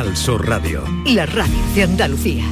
[0.00, 0.82] Al Sur Radio.
[1.04, 2.46] La radio de Andalucía.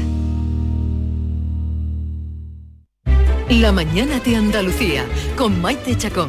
[3.49, 6.29] La mañana de Andalucía con Maite Chacón.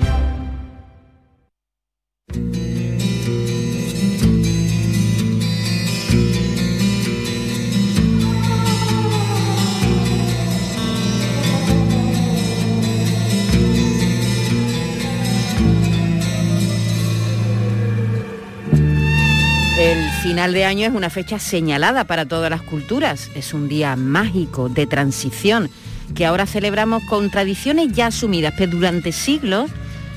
[20.29, 23.31] Final de año es una fecha señalada para todas las culturas.
[23.33, 25.71] Es un día mágico de transición
[26.13, 29.71] que ahora celebramos con tradiciones ya asumidas, pero durante siglos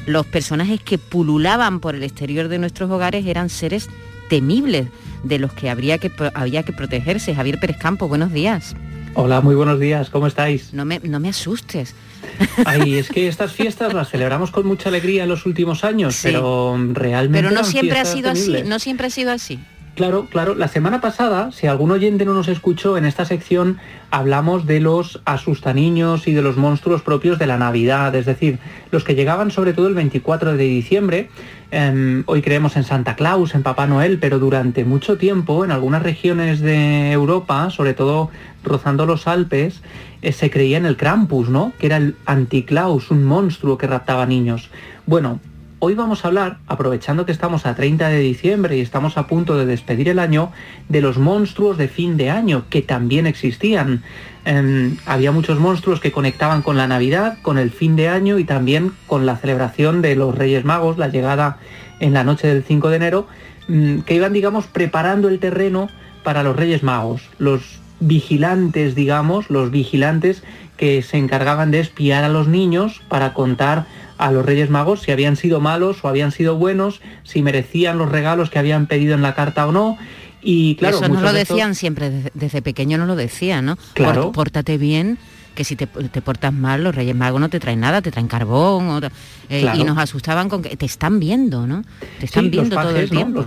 [0.04, 3.88] los personajes que pululaban por el exterior de nuestros hogares eran seres
[4.28, 4.88] temibles
[5.22, 7.34] de los que, habría que había que protegerse.
[7.34, 8.76] Javier Pérez Campo, buenos días.
[9.14, 10.74] Hola, muy buenos días, ¿cómo estáis?
[10.74, 11.94] No me, no me asustes.
[12.66, 16.76] Ay, es que estas fiestas las celebramos con mucha alegría en los últimos años, pero
[16.92, 17.48] realmente...
[17.48, 19.58] Pero no siempre ha sido así, no siempre ha sido así.
[19.94, 20.54] Claro, claro.
[20.54, 23.76] La semana pasada, si algún oyente no nos escuchó, en esta sección
[24.10, 28.58] hablamos de los asustaniños y de los monstruos propios de la Navidad, es decir,
[28.90, 31.28] los que llegaban sobre todo el 24 de diciembre.
[31.70, 36.02] Em, hoy creemos en Santa Claus, en Papá Noel, pero durante mucho tiempo en algunas
[36.02, 38.30] regiones de Europa, sobre todo
[38.64, 39.82] rozando los Alpes,
[40.22, 41.74] eh, se creía en el Krampus, ¿no?
[41.78, 44.70] Que era el anticlaus, un monstruo que raptaba niños.
[45.04, 45.40] Bueno,
[45.84, 49.56] Hoy vamos a hablar, aprovechando que estamos a 30 de diciembre y estamos a punto
[49.56, 50.52] de despedir el año,
[50.88, 54.04] de los monstruos de fin de año, que también existían.
[54.44, 58.44] Em, había muchos monstruos que conectaban con la Navidad, con el fin de año y
[58.44, 61.58] también con la celebración de los Reyes Magos, la llegada
[61.98, 63.26] en la noche del 5 de enero,
[63.66, 65.88] mm, que iban, digamos, preparando el terreno
[66.22, 70.42] para los Reyes Magos, los vigilantes, digamos, los vigilantes
[70.76, 73.86] que se encargaban de espiar a los niños para contar
[74.18, 78.10] a los Reyes Magos si habían sido malos o habían sido buenos, si merecían los
[78.10, 79.98] regalos que habían pedido en la carta o no.
[80.42, 83.78] Y claro, eso no lo decían siempre, desde, pequeño no lo decían, ¿no?
[83.94, 84.32] Claro.
[84.32, 85.18] Pórtate bien,
[85.54, 89.08] que si te, portas mal, los Reyes Magos no te traen nada, te traen carbón,
[89.48, 91.84] eh, y nos asustaban con que te están viendo, ¿no?
[92.18, 93.46] Te están viendo todo el tiempo los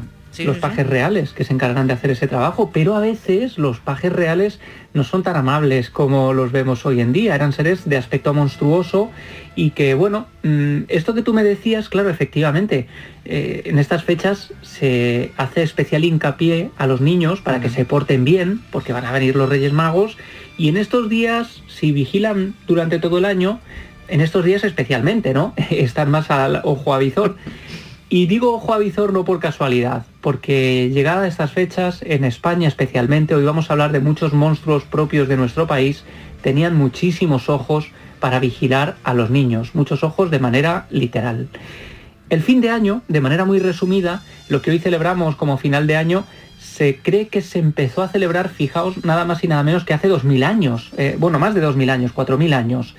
[0.57, 4.59] pajes reales que se encargan de hacer ese trabajo, pero a veces los pajes reales
[4.93, 9.11] no son tan amables como los vemos hoy en día, eran seres de aspecto monstruoso
[9.55, 12.87] y que, bueno, mm, esto que tú me decías, claro, efectivamente,
[13.25, 18.25] eh, en estas fechas se hace especial hincapié a los niños para que se porten
[18.25, 20.17] bien, porque van a venir los Reyes Magos,
[20.57, 23.59] y en estos días, si vigilan durante todo el año,
[24.07, 25.53] en estos días especialmente, ¿no?
[25.69, 27.37] Están más al ojo avizor.
[28.07, 33.33] Y digo ojo avizor no por casualidad, porque llegada a estas fechas, en España especialmente,
[33.33, 36.03] hoy vamos a hablar de muchos monstruos propios de nuestro país,
[36.43, 37.89] tenían muchísimos ojos
[38.19, 41.47] para vigilar a los niños, muchos ojos de manera literal.
[42.29, 45.95] El fin de año, de manera muy resumida, lo que hoy celebramos como final de
[45.95, 46.25] año,
[46.59, 50.09] se cree que se empezó a celebrar, fijaos, nada más y nada menos que hace
[50.09, 52.95] 2.000 años, eh, bueno, más de 2.000 años, 4.000 años.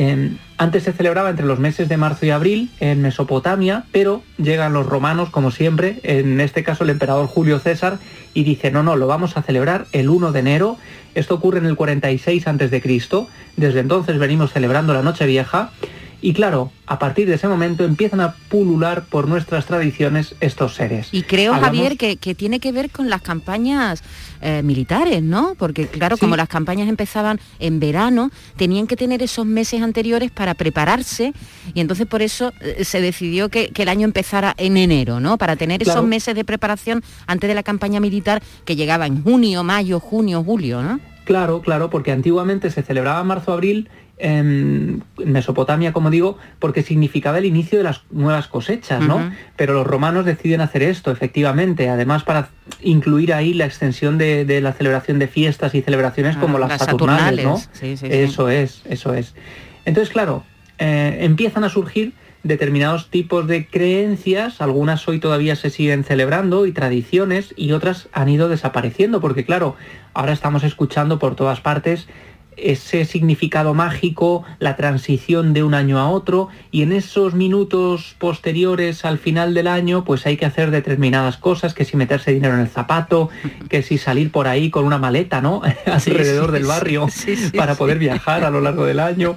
[0.00, 4.72] Em, antes se celebraba entre los meses de marzo y abril en Mesopotamia, pero llegan
[4.72, 7.98] los romanos, como siempre, en este caso el emperador Julio César,
[8.32, 10.76] y dice, no, no, lo vamos a celebrar el 1 de enero.
[11.16, 13.26] Esto ocurre en el 46 a.C.
[13.56, 15.72] Desde entonces venimos celebrando la Noche Vieja
[16.20, 21.08] y claro, a partir de ese momento empiezan a pulular por nuestras tradiciones estos seres.
[21.12, 24.02] Y creo, Javier, que, tiene que ver con las campañas
[24.40, 25.54] eh, militares, ¿no?
[25.56, 30.54] Porque claro, como las campañas empezaban en verano, tenían que tener esos meses anteriores para
[30.54, 31.32] prepararse
[31.72, 35.38] y entonces por eso eh, se decidió que, el año empezara en enero, ¿no?
[35.38, 39.62] Para tener esos meses de preparación antes de la campaña militar que llegaba en junio,
[39.62, 40.98] mayo, junio, julio, ¿no?
[41.28, 47.78] Claro, claro, porque antiguamente se celebraba marzo-abril en Mesopotamia, como digo, porque significaba el inicio
[47.78, 49.32] de las nuevas cosechas, ¿no?
[49.56, 54.72] Pero los romanos deciden hacer esto, efectivamente, además para incluir ahí la extensión de, la
[54.72, 57.60] celebración de fiestas y celebraciones como ah, las, Saturnales, ¿no?
[57.80, 59.34] eso es, eso es.
[59.84, 60.44] Entonces, claro,
[60.78, 62.12] eh, empiezan a surgir
[62.42, 68.28] determinados tipos de creencias, algunas hoy todavía se siguen celebrando y tradiciones y otras han
[68.28, 69.76] ido desapareciendo, porque claro,
[70.14, 72.08] ahora estamos escuchando por todas partes
[72.62, 79.04] ese significado mágico, la transición de un año a otro y en esos minutos posteriores
[79.04, 82.60] al final del año pues hay que hacer determinadas cosas, que si meterse dinero en
[82.60, 83.30] el zapato,
[83.68, 85.62] que si salir por ahí con una maleta, ¿no?
[85.86, 87.06] alrededor del barrio
[87.56, 89.36] para poder viajar a lo largo del año.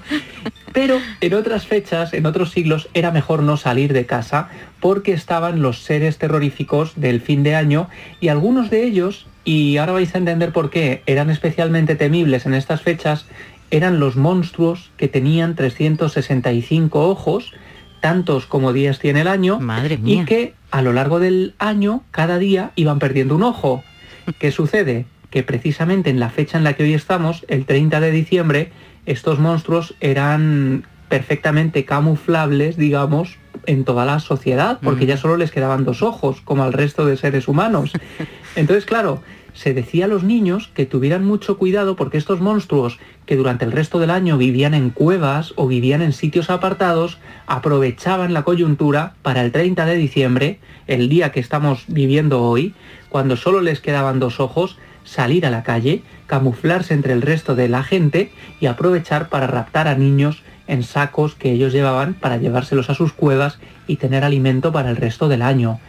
[0.74, 5.62] Pero en otras fechas, en otros siglos, era mejor no salir de casa porque estaban
[5.62, 7.90] los seres terroríficos del fin de año
[8.20, 12.54] y algunos de ellos y ahora vais a entender por qué eran especialmente temibles en
[12.54, 13.26] estas fechas,
[13.72, 17.54] eran los monstruos que tenían 365 ojos,
[18.02, 22.38] tantos como días tiene el año, Madre y que a lo largo del año, cada
[22.38, 23.84] día, iban perdiendo un ojo.
[24.40, 25.06] ¿Qué sucede?
[25.30, 28.72] Que precisamente en la fecha en la que hoy estamos, el 30 de diciembre,
[29.06, 35.86] estos monstruos eran perfectamente camuflables, digamos, en toda la sociedad, porque ya solo les quedaban
[35.86, 37.92] dos ojos, como al resto de seres humanos.
[38.56, 39.22] Entonces, claro,
[39.54, 43.72] se decía a los niños que tuvieran mucho cuidado porque estos monstruos que durante el
[43.72, 47.18] resto del año vivían en cuevas o vivían en sitios apartados,
[47.48, 52.74] aprovechaban la coyuntura para el 30 de diciembre, el día que estamos viviendo hoy,
[53.10, 57.68] cuando solo les quedaban dos ojos, salir a la calle, camuflarse entre el resto de
[57.68, 62.90] la gente y aprovechar para raptar a niños en sacos que ellos llevaban para llevárselos
[62.90, 65.82] a sus cuevas y tener alimento para el resto del año.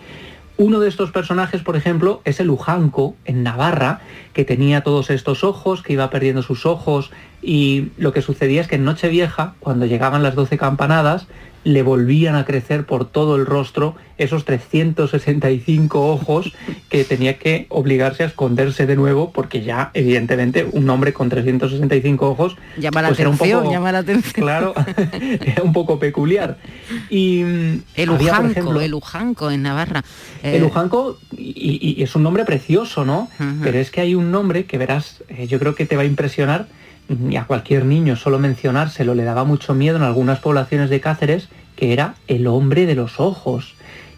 [0.58, 4.00] Uno de estos personajes, por ejemplo, es el Ujanco en Navarra,
[4.32, 7.12] que tenía todos estos ojos, que iba perdiendo sus ojos,
[7.43, 11.27] y lo que sucedía es que en Nochevieja, cuando llegaban las doce campanadas,
[11.65, 16.53] le volvían a crecer por todo el rostro esos 365 ojos
[16.89, 22.29] que tenía que obligarse a esconderse de nuevo porque ya evidentemente un hombre con 365
[22.29, 24.44] ojos llama la pues atención, era un poco, llama la atención.
[24.44, 24.75] Claro,
[25.41, 26.59] era un poco peculiar.
[27.11, 30.03] Y mm, el Ujanco, el Ujanco en Navarra.
[30.43, 33.29] El eh, Ujanco y, es un nombre precioso, ¿no?
[33.62, 36.06] Pero es que hay un nombre que verás, eh, yo creo que te va a
[36.06, 36.67] impresionar
[37.08, 41.49] y a cualquier niño solo mencionárselo le daba mucho miedo en algunas poblaciones de Cáceres,
[41.76, 43.75] que era el hombre de los ojos,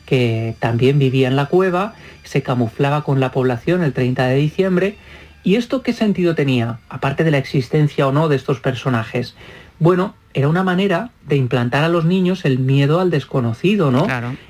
[0.07, 4.97] que también vivía en la cueva, se camuflaba con la población el 30 de diciembre.
[5.43, 9.35] ¿Y esto qué sentido tenía, aparte de la existencia o no de estos personajes?
[9.79, 14.07] Bueno, era una manera de implantar a los niños el miedo al desconocido, ¿no?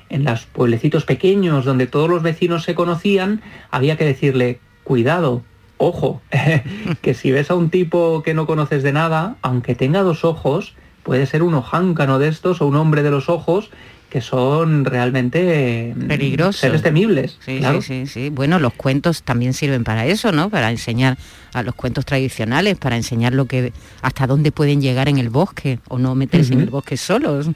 [0.09, 3.41] En los pueblecitos pequeños donde todos los vecinos se conocían,
[3.71, 5.43] había que decirle, cuidado,
[5.77, 6.21] ojo,
[7.01, 10.75] que si ves a un tipo que no conoces de nada, aunque tenga dos ojos,
[11.03, 13.69] puede ser un ojáncano de estos o un hombre de los ojos
[14.09, 17.37] que son realmente mm, peligrosos, seres temibles.
[17.43, 20.49] Sí, sí, sí, Bueno, los cuentos también sirven para eso, ¿no?
[20.49, 21.17] Para enseñar
[21.53, 25.79] a los cuentos tradicionales, para enseñar lo que hasta dónde pueden llegar en el bosque
[25.89, 27.49] o no meterse en el bosque solos.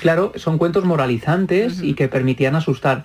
[0.00, 3.04] Claro, son cuentos moralizantes y que permitían asustar.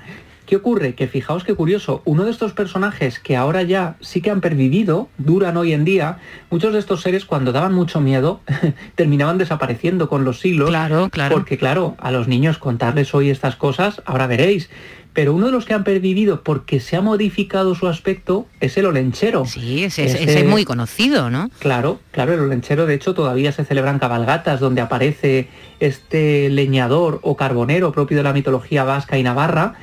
[0.53, 0.93] ¿Qué ocurre?
[0.93, 5.09] Que fijaos qué curioso, uno de estos personajes que ahora ya sí que han pervivido,
[5.17, 6.19] duran hoy en día,
[6.51, 8.39] muchos de estos seres cuando daban mucho miedo
[8.95, 10.69] terminaban desapareciendo con los siglos.
[10.69, 11.33] Claro, claro.
[11.33, 14.69] Porque claro, a los niños contarles hoy estas cosas, ahora veréis,
[15.13, 18.85] pero uno de los que han pervivido porque se ha modificado su aspecto es el
[18.85, 19.45] olenchero.
[19.45, 21.49] Sí, ese, es muy conocido, ¿no?
[21.57, 25.47] Claro, claro, el olenchero de hecho todavía se celebran cabalgatas donde aparece
[25.79, 29.75] este leñador o carbonero propio de la mitología vasca y navarra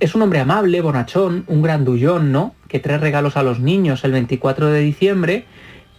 [0.00, 2.54] es un hombre amable, bonachón, un grandullón, ¿no?
[2.66, 5.44] Que trae regalos a los niños el 24 de diciembre,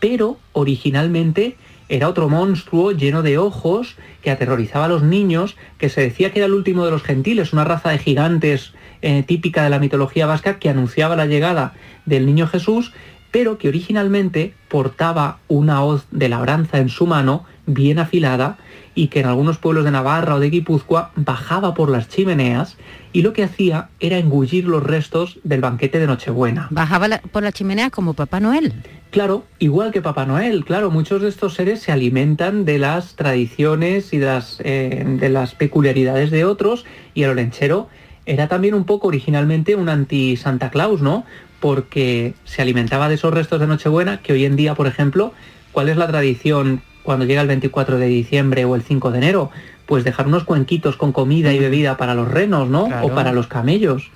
[0.01, 1.55] pero originalmente
[1.87, 6.39] era otro monstruo lleno de ojos que aterrorizaba a los niños, que se decía que
[6.39, 10.27] era el último de los gentiles, una raza de gigantes eh, típica de la mitología
[10.27, 11.73] vasca que anunciaba la llegada
[12.05, 12.91] del niño Jesús,
[13.31, 18.57] pero que originalmente portaba una hoz de labranza en su mano bien afilada
[18.99, 22.75] y que en algunos pueblos de Navarra o de Guipúzcoa bajaba por las chimeneas
[23.13, 26.67] y lo que hacía era engullir los restos del banquete de Nochebuena.
[26.69, 28.73] Bajaba por las chimeneas como Papá Noel.
[29.09, 34.11] Claro, igual que Papá Noel, claro, muchos de estos seres se alimentan de las tradiciones
[34.11, 37.87] y de las, eh, de las peculiaridades de otros y el olenchero
[38.25, 41.23] era también un poco originalmente un anti-Santa Claus, ¿no?
[41.61, 45.31] Porque se alimentaba de esos restos de Nochebuena que hoy en día, por ejemplo,
[45.71, 49.49] ¿cuál es la tradición cuando llega el 24 de diciembre o el 5 de enero?
[49.87, 52.87] Pues dejar unos cuenquitos con comida y bebida para los renos, ¿no?
[53.01, 54.11] O para los camellos.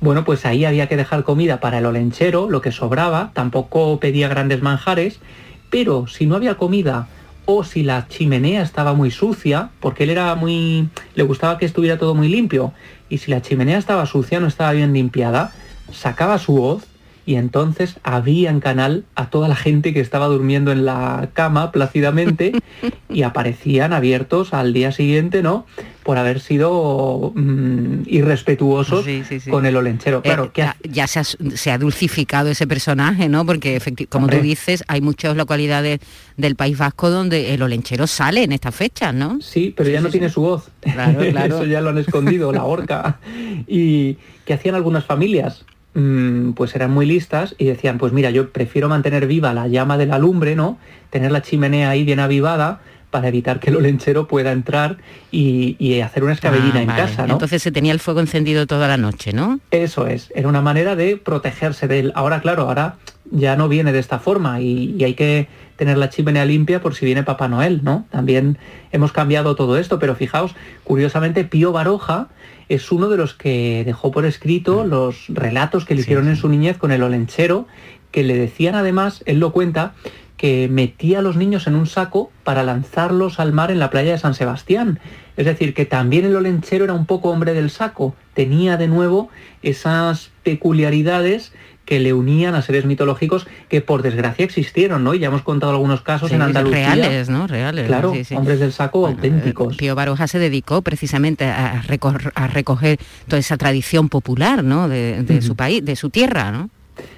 [0.00, 4.28] Bueno, pues ahí había que dejar comida para el olenchero, lo que sobraba, tampoco pedía
[4.28, 5.20] grandes manjares,
[5.68, 7.08] pero si no había comida
[7.44, 10.88] o si la chimenea estaba muy sucia, porque él era muy...
[11.14, 12.72] le gustaba que estuviera todo muy limpio,
[13.10, 15.52] y si la chimenea estaba sucia, no estaba bien limpiada,
[15.92, 16.86] sacaba su hoz
[17.26, 21.72] y entonces abría en canal a toda la gente que estaba durmiendo en la cama
[21.72, 22.52] plácidamente
[23.08, 25.66] y aparecían abiertos al día siguiente, ¿no?
[26.02, 29.06] Por haber sido mm, irrespetuosos
[29.48, 30.20] con el olenchero.
[30.20, 33.46] Claro, eh, ya, se, ha, dulcificado ese personaje, ¿no?
[33.46, 36.00] Porque como tú dices, hay muchas localidades
[36.36, 39.40] del País Vasco donde el olenchero sale en esta fecha, ¿no?
[39.40, 40.68] Sí, pero ya no tiene su voz.
[40.80, 41.56] Claro, claro.
[41.56, 43.18] Eso ya lo han escondido, la horca.
[43.66, 48.88] Y que hacían algunas familias pues eran muy listas y decían, pues mira, yo prefiero
[48.88, 50.78] mantener viva la llama de la lumbre, ¿no?
[51.10, 54.96] Tener la chimenea ahí bien avivada para evitar que el olenchero pueda entrar
[55.30, 57.34] y, hacer una escabellina ah, en casa, ¿no?
[57.34, 59.60] Entonces se tenía el fuego encendido toda la noche, ¿no?
[59.70, 62.12] Eso es, era una manera de protegerse de él.
[62.16, 62.96] Ahora, claro, ahora
[63.30, 65.46] ya no viene de esta forma y, hay que
[65.76, 68.04] tener la chimenea limpia por si viene Papá Noel, ¿no?
[68.10, 68.58] También
[68.90, 72.26] hemos cambiado todo esto, pero fijaos, curiosamente Pío Baroja
[72.68, 74.88] es uno de los que dejó por escrito mm.
[74.88, 77.66] los relatos que le hicieron en su niñez con el olenchero,
[78.10, 79.94] que le decían además, él lo cuenta,
[80.36, 84.12] que metía a los niños en un saco para lanzarlos al mar en la playa
[84.12, 84.98] de San Sebastián.
[85.36, 89.30] Es decir, que también el olenchero era un poco hombre del saco, tenía de nuevo
[89.62, 91.52] esas peculiaridades
[91.84, 95.14] que le unían a seres mitológicos que por desgracia existieron, ¿no?
[95.14, 96.94] Y ya hemos contado algunos casos en Andalucía.
[96.94, 97.46] Reales, ¿no?
[97.46, 97.86] Reales.
[97.86, 99.76] Claro, hombres del saco auténticos.
[99.76, 102.98] Pío Baroja se dedicó precisamente a, recoger
[103.28, 104.88] toda esa tradición popular, ¿no?
[104.88, 106.70] De, su país, de su tierra, ¿no?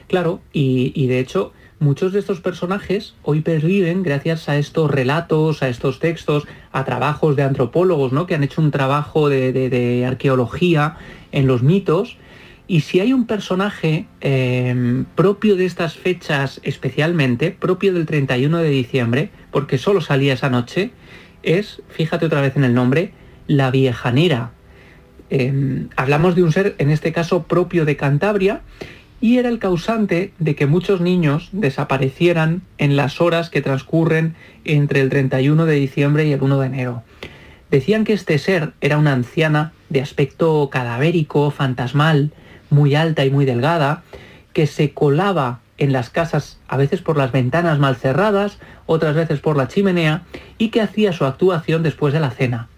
[0.08, 5.68] Claro, y de hecho muchos de estos personajes hoy perviven gracias a estos relatos, a
[5.68, 8.26] estos textos, a trabajos de antropólogos, ¿no?
[8.26, 10.96] Que han hecho un trabajo de, arqueología
[11.32, 12.16] en los mitos.
[12.68, 18.70] Y si hay un personaje em, propio de estas fechas especialmente, propio del 31 de
[18.70, 20.90] diciembre, porque solo salía esa noche,
[21.42, 23.12] es, fíjate otra vez en el nombre,
[23.46, 24.50] la viejanera.
[25.30, 28.62] Em, hablamos de un ser, en este caso, propio de Cantabria,
[29.20, 35.00] y era el causante de que muchos niños desaparecieran en las horas que transcurren entre
[35.00, 37.02] el 31 de diciembre y el 1 de enero.
[37.70, 42.32] Decían que este ser era una anciana de aspecto cadavérico, fantasmal,
[42.70, 44.02] muy alta y muy delgada,
[44.52, 49.40] que se colaba en las casas a veces por las ventanas mal cerradas, otras veces
[49.40, 50.22] por la chimenea,
[50.58, 52.68] y que hacía su actuación después de la cena.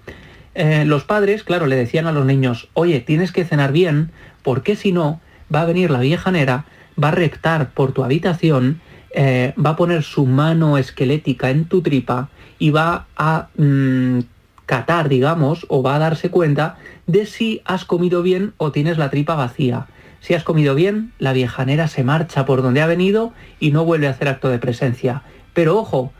[0.54, 4.11] Eh, los padres, claro, le decían a los niños, oye, tienes que cenar bien,
[4.42, 5.21] porque si no,
[5.54, 6.64] va a venir la vieja nera,
[7.02, 8.80] va a rectar por tu habitación,
[9.12, 12.28] eh, va a poner su mano esquelética en tu tripa
[12.59, 14.21] y va a mm,
[14.68, 19.08] catar, digamos, o va a darse cuenta de si has comido bien o tienes la
[19.08, 19.87] tripa vacía.
[20.20, 24.08] Si has comido bien, la viejanera se marcha por donde ha venido y no vuelve
[24.08, 25.22] a hacer acto de presencia.
[25.54, 26.12] Pero ojo,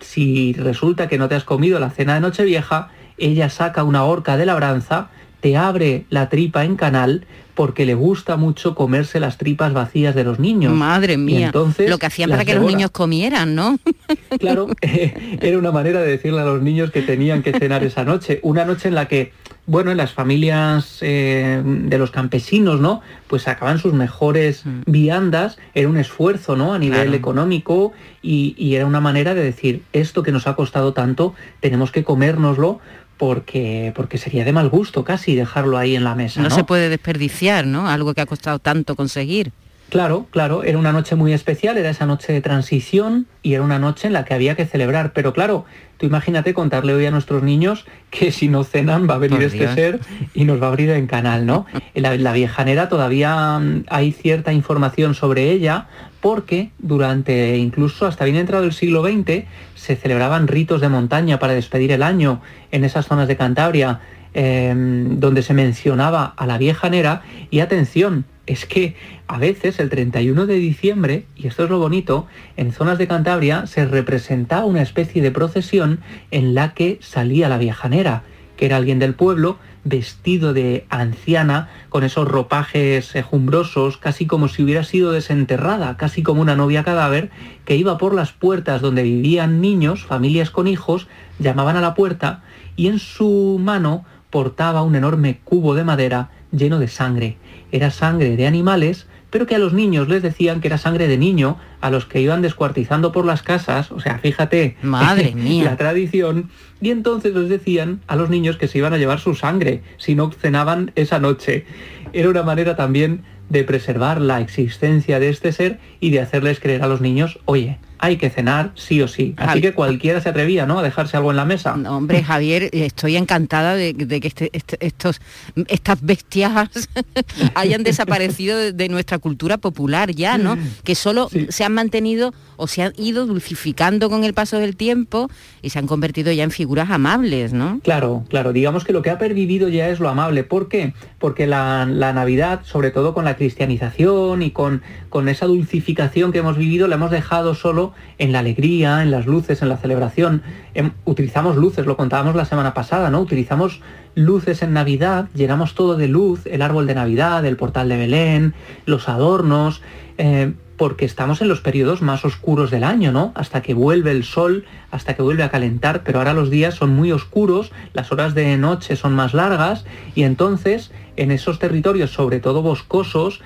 [0.00, 4.36] si resulta que no te has comido la cena de Nochevieja, ella saca una horca
[4.36, 5.08] de labranza,
[5.44, 10.24] te abre la tripa en canal, porque le gusta mucho comerse las tripas vacías de
[10.24, 10.72] los niños.
[10.72, 13.78] Madre mía, entonces lo que hacían para que los niños comieran, ¿no?
[14.38, 18.40] Claro, era una manera de decirle a los niños que tenían que cenar esa noche,
[18.42, 19.32] una noche en la que,
[19.66, 23.02] bueno, en las familias eh, de los campesinos, ¿no?
[23.26, 24.82] Pues sacaban sus mejores mm.
[24.86, 26.72] viandas, era un esfuerzo, ¿no?
[26.74, 30.94] A nivel económico y, y era una manera de decir, esto que nos ha costado
[30.94, 32.80] tanto, tenemos que comérnoslo
[33.16, 36.42] porque, porque sería de mal gusto casi dejarlo ahí en la mesa.
[36.42, 37.88] No, se puede desperdiciar, ¿no?
[37.88, 39.52] Algo que ha costado tanto conseguir.
[39.90, 43.78] Claro, claro, era una noche muy especial, era esa noche de transición y era una
[43.78, 45.12] noche en la que había que celebrar.
[45.12, 45.66] Pero claro,
[45.98, 49.72] tú imagínate contarle hoy a nuestros niños que si no cenan va a venir este
[49.72, 50.00] ser
[50.34, 51.66] y nos va a abrir en canal, ¿no?
[51.94, 55.86] La, la viejanera todavía mm, hay cierta información sobre ella
[56.20, 61.52] porque durante incluso hasta bien entrado el siglo XX se celebraban ritos de montaña para
[61.52, 62.40] despedir el año
[62.72, 64.00] en esas zonas de Cantabria
[64.32, 68.96] em, donde se mencionaba a la vieja Nera y atención, es que
[69.26, 73.66] a veces el 31 de diciembre, y esto es lo bonito, en zonas de Cantabria
[73.66, 78.22] se representaba una especie de procesión en la que salía la viejanera,
[78.56, 84.62] que era alguien del pueblo vestido de anciana, con esos ropajes ejumbrosos, casi como si
[84.62, 87.30] hubiera sido desenterrada, casi como una novia cadáver,
[87.64, 91.06] que iba por las puertas donde vivían niños, familias con hijos,
[91.38, 92.42] llamaban a la puerta
[92.76, 97.36] y en su mano portaba un enorme cubo de madera lleno de sangre.
[97.74, 101.18] Era sangre de animales pero que a los niños les decían que era sangre de
[101.18, 105.76] niño, a los que iban descuartizando por las casas, o sea, fíjate, madre mía, la
[105.76, 106.50] tradición,
[106.80, 110.14] y entonces les decían a los niños que se iban a llevar su sangre si
[110.14, 111.66] no cenaban esa noche.
[112.12, 116.84] Era una manera también de preservar la existencia de este ser y de hacerles creer
[116.84, 119.34] a los niños, oye, hay que cenar sí o sí.
[119.36, 120.78] Así que cualquiera se atrevía, ¿no?
[120.78, 121.74] A dejarse algo en la mesa.
[121.74, 125.20] hombre, Javier, estoy encantada de, que este, este, estos,
[125.68, 126.70] estas bestias
[127.54, 130.56] hayan desaparecido de, nuestra cultura popular ya, ¿no?
[130.84, 135.30] Que solo se han mantenido o se han ido dulcificando con el paso del tiempo
[135.62, 137.80] y se han convertido ya en figuras amables, ¿no?
[137.82, 138.52] Claro, claro.
[138.52, 140.44] Digamos que lo que ha pervivido ya es lo amable.
[140.44, 140.94] ¿Por qué?
[141.18, 146.56] Porque la, Navidad, sobre todo con la cristianización y con, con esa dulcificación que hemos
[146.56, 147.83] vivido, la hemos dejado solo
[148.18, 150.42] en la alegría, en las luces, en la celebración.
[150.74, 153.20] Em, utilizamos luces, lo contábamos la semana pasada, ¿no?
[153.20, 153.80] Utilizamos
[154.14, 158.54] luces en Navidad, llenamos todo de luz, el árbol de Navidad, el portal de Belén,
[158.86, 159.82] los adornos,
[160.18, 163.32] eh, porque estamos en los periodos más oscuros del año, ¿no?
[163.34, 166.90] Hasta que vuelve el sol, hasta que vuelve a calentar, pero ahora los días son
[166.90, 172.40] muy oscuros, las horas de noche son más largas y entonces en esos territorios, sobre
[172.40, 173.40] todo boscosos,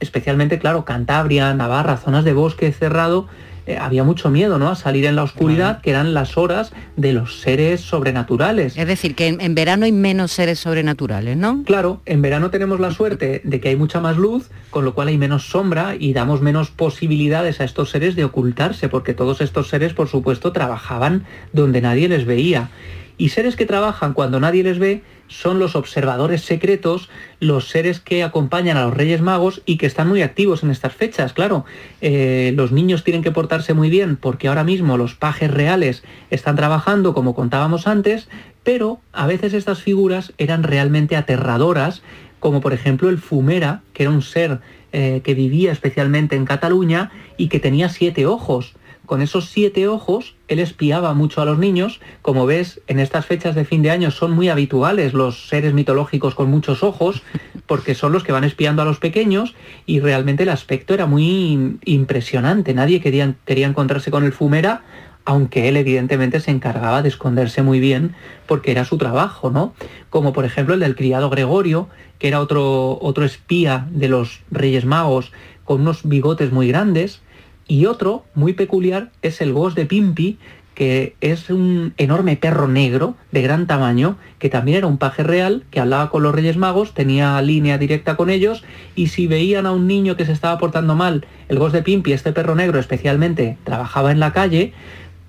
[0.00, 3.28] especialmente, claro, Cantabria, Navarra, zonas de bosque cerrado,
[3.66, 4.68] eh, había mucho miedo, ¿no?
[4.68, 8.76] A salir en la oscuridad, que eran las horas de los seres sobrenaturales.
[8.76, 11.62] Es decir, que en, verano hay menos seres sobrenaturales, ¿no?
[11.64, 15.08] Claro, en verano tenemos la suerte de que hay mucha más luz, con lo cual
[15.08, 19.68] hay menos sombra y damos menos posibilidades a estos seres de ocultarse, porque todos estos
[19.68, 22.70] seres, por supuesto, trabajaban donde nadie les veía.
[23.16, 27.08] Y seres que trabajan cuando nadie les ve son los observadores secretos,
[27.40, 30.92] los seres que acompañan a los Reyes Magos y que están muy activos en estas
[30.92, 31.32] fechas.
[31.32, 31.64] Claro,
[32.00, 36.56] eh, los niños tienen que portarse muy bien porque ahora mismo los pajes reales están
[36.56, 38.28] trabajando, como contábamos antes,
[38.62, 42.02] pero a veces estas figuras eran realmente aterradoras,
[42.40, 44.60] como por ejemplo el Fumera, que era un ser
[44.92, 48.74] eh, que vivía especialmente en Cataluña y que tenía siete ojos
[49.06, 52.00] con esos siete ojos, él espiaba mucho a los niños.
[52.22, 56.34] Como ves, en estas fechas de fin de año son muy habituales los seres mitológicos
[56.34, 57.22] con muchos ojos,
[57.66, 59.54] porque son los que van espiando a los pequeños
[59.86, 62.74] y realmente el aspecto era muy impresionante.
[62.74, 64.82] Nadie quería, quería encontrarse con el fumera,
[65.24, 68.14] aunque él evidentemente se encargaba de esconderse muy bien
[68.46, 69.74] porque era su trabajo, ¿no?
[70.10, 74.84] Como por ejemplo el del criado Gregorio, que era otro, otro espía de los Reyes
[74.84, 75.32] Magos
[75.64, 77.22] con unos bigotes muy grandes,
[77.66, 80.38] y otro muy peculiar es el Gos de Pimpi,
[80.74, 85.64] que es un enorme perro negro de gran tamaño, que también era un paje real,
[85.70, 88.64] que hablaba con los Reyes Magos, tenía línea directa con ellos,
[88.96, 92.12] y si veían a un niño que se estaba portando mal, el Gos de Pimpi,
[92.12, 94.72] este perro negro especialmente, trabajaba en la calle,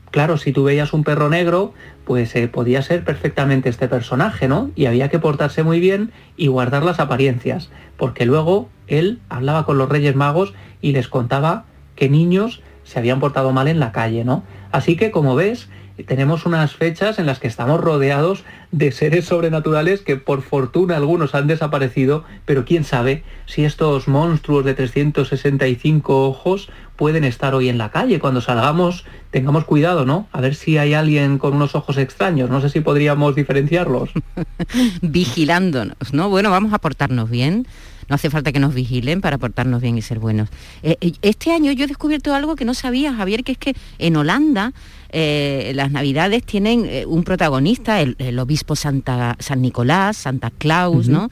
[0.10, 1.74] claro, si tú veías un perro negro,
[2.06, 4.72] pues eh, podía ser perfectamente este personaje, ¿no?
[4.76, 9.78] Y había que portarse muy bien y guardar las apariencias, porque luego él hablaba con
[9.78, 14.24] los Reyes Magos y les contaba que niños se habían portado mal en la calle,
[14.24, 14.44] ¿no?
[14.72, 15.70] Así que, como ves,
[16.04, 21.34] tenemos unas fechas en las que estamos rodeados de seres sobrenaturales que por fortuna algunos
[21.36, 27.78] han desaparecido, pero quién sabe si estos monstruos de 365 ojos pueden estar hoy en
[27.78, 28.20] la calle.
[28.20, 30.28] Cuando salgamos, tengamos cuidado, ¿no?
[30.34, 32.50] A ver si hay alguien con unos ojos extraños.
[32.50, 34.10] No sé si podríamos diferenciarlos.
[35.02, 36.30] Vigilándonos, ¿no?
[36.30, 37.68] Bueno, vamos a portarnos bien
[38.10, 40.50] no hace falta que nos vigilen para portarnos bien y ser buenos.
[40.84, 43.76] Eh, eh, este año yo he descubierto algo que no sabía, Javier, que es que
[43.98, 44.74] en Holanda
[45.10, 51.30] eh, las navidades tienen un protagonista, el, obispo Santa, San Nicolás, Santa Claus, ¿no?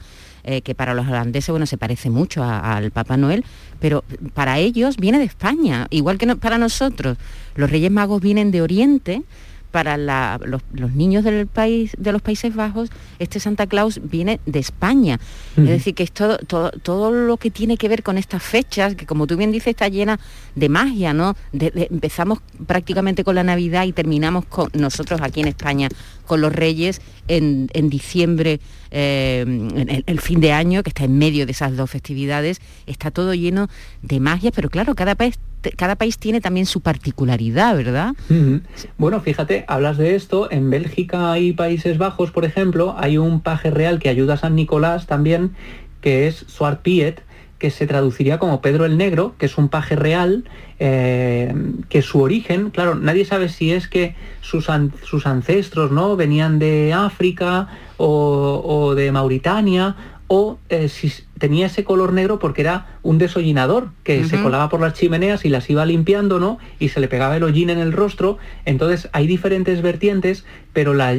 [0.62, 3.46] que para los holandeses bueno, se parece mucho al Papá Noel,
[3.80, 7.16] pero para ellos viene de España, igual que para nosotros.
[7.54, 9.22] Los Reyes Magos vienen de Oriente,
[9.74, 10.62] para los,
[10.94, 15.18] niños del país, de los Países Bajos, este Santa Claus viene de España.
[15.56, 19.04] Es decir, que es todo, todo, lo que tiene que ver con estas fechas, que
[19.04, 20.20] como tú bien dices, está llena
[20.54, 21.34] de magia, ¿no?
[21.52, 25.88] empezamos prácticamente con la Navidad y terminamos con nosotros aquí en España
[26.24, 28.60] con los Reyes en, diciembre,
[28.92, 33.10] eh, en el, fin de año, que está en medio de esas dos festividades, está
[33.10, 33.68] todo lleno
[34.02, 35.36] de magia, pero claro, cada país
[35.72, 38.14] cada país tiene también su particularidad, ¿verdad?
[38.98, 43.70] Bueno, fíjate, hablas de esto, en Bélgica y Países Bajos, por ejemplo, hay un paje
[43.70, 45.54] real que ayuda a San Nicolás también,
[46.00, 47.22] que es Suart Piet,
[47.58, 50.44] que se traduciría como Pedro el Negro, que es un paje real,
[50.78, 51.54] eh,
[51.88, 54.68] que su origen, claro, nadie sabe si es que sus,
[55.04, 56.16] sus ancestros ¿no?
[56.16, 59.96] venían de África o, o de Mauritania
[60.26, 64.80] o eh, si tenía ese color negro porque era un desollinador que se colaba por
[64.80, 66.58] las chimeneas y las iba limpiando, ¿no?
[66.78, 68.38] Y se le pegaba el hollín en el rostro.
[68.64, 71.14] Entonces hay diferentes vertientes, pero la,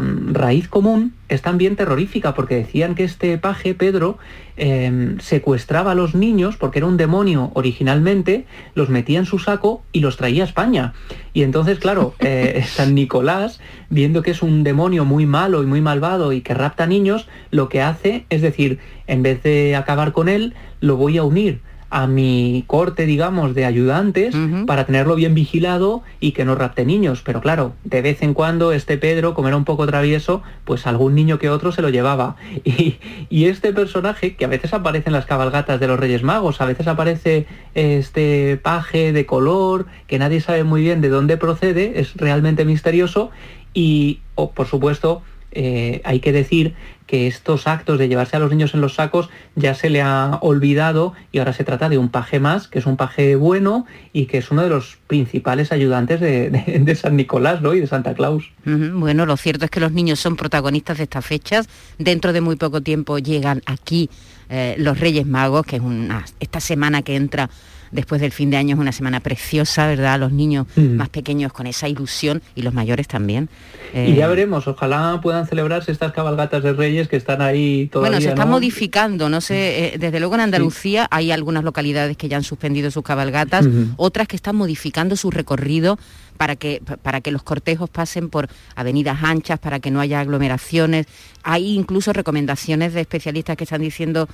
[0.00, 4.18] mm, raíz común es también terrorífica porque decían que este paje, Pedro,
[4.56, 9.82] em, secuestraba a los niños porque era un demonio originalmente, los metía en su saco
[9.92, 10.94] y los traía a España.
[11.34, 15.80] Y entonces, claro, eh, San Nicolás, viendo que es un demonio muy malo y muy
[15.80, 20.28] malvado y que rapta niños, lo que hace es decir, en vez de acabar con
[20.28, 24.34] él, lo voy a unir a mi corte, digamos, de ayudantes
[24.66, 27.22] para tenerlo bien vigilado y que no rapte niños.
[27.24, 31.14] Pero claro, de vez en cuando este Pedro, como era un poco travieso, pues algún
[31.14, 32.36] niño que otro se lo llevaba.
[32.68, 32.98] Y,
[33.30, 36.66] y, este personaje, que a veces aparece en las cabalgatas de los Reyes Magos, a
[36.66, 42.14] veces aparece este paje de color, que nadie sabe muy bien de dónde procede, es
[42.16, 43.30] realmente misterioso
[43.72, 46.74] y, por supuesto, eh, hay que decir
[47.06, 50.38] que estos actos de llevarse a los niños en los sacos ya se le ha
[50.42, 54.26] olvidado y ahora se trata de un paje más, que es un paje bueno y
[54.26, 57.72] que es uno de los principales ayudantes de, San Nicolás ¿no?
[57.72, 58.52] y de Santa Claus.
[58.64, 61.68] Bueno, lo cierto es que los niños son protagonistas de estas fechas.
[61.98, 64.10] Dentro de muy poco tiempo llegan aquí
[64.50, 67.48] eh, los Reyes Magos, que es una, esta semana que entra
[67.90, 70.18] después del fin de año es una semana preciosa, ¿verdad?
[70.18, 73.48] Los niños más pequeños con esa ilusión y los mayores también.
[73.94, 78.10] y ya eh, veremos, ojalá puedan celebrarse estas cabalgatas de Reyes que están ahí todavía.
[78.10, 82.28] Bueno, se están modificando, no sé, eh, desde luego en Andalucía hay algunas localidades que
[82.28, 85.98] ya han suspendido sus cabalgatas, otras que están modificando su recorrido
[86.38, 91.06] para que, para que los cortejos pasen por avenidas anchas, para que no haya aglomeraciones.
[91.42, 94.28] Hay incluso recomendaciones de especialistas que están diciendo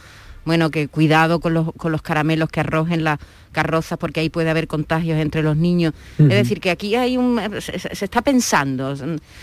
[0.45, 3.19] bueno, que cuidado con los, con los caramelos que arrojen las
[3.55, 5.95] carrozas porque ahí puede haber contagios entre los niños.
[6.19, 8.95] Es decir, que aquí hay un, se, está pensando,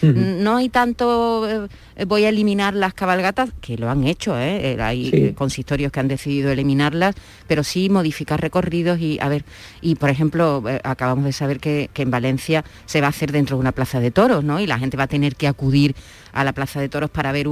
[0.01, 4.73] no hay tanto, eh, voy a eliminar las cabalgatas, que lo han hecho, ¿eh?
[4.73, 7.15] eh hay consistorios que han decidido eliminarlas,
[7.47, 9.45] pero sí modificar recorridos y, a ver,
[9.81, 13.31] y por ejemplo, eh, acabamos de saber que, que en Valencia se va a hacer
[13.31, 14.59] dentro de una plaza de toros, ¿no?
[14.59, 15.95] Y la gente va a tener que acudir
[16.33, 17.47] a la Plaza de Toros para ver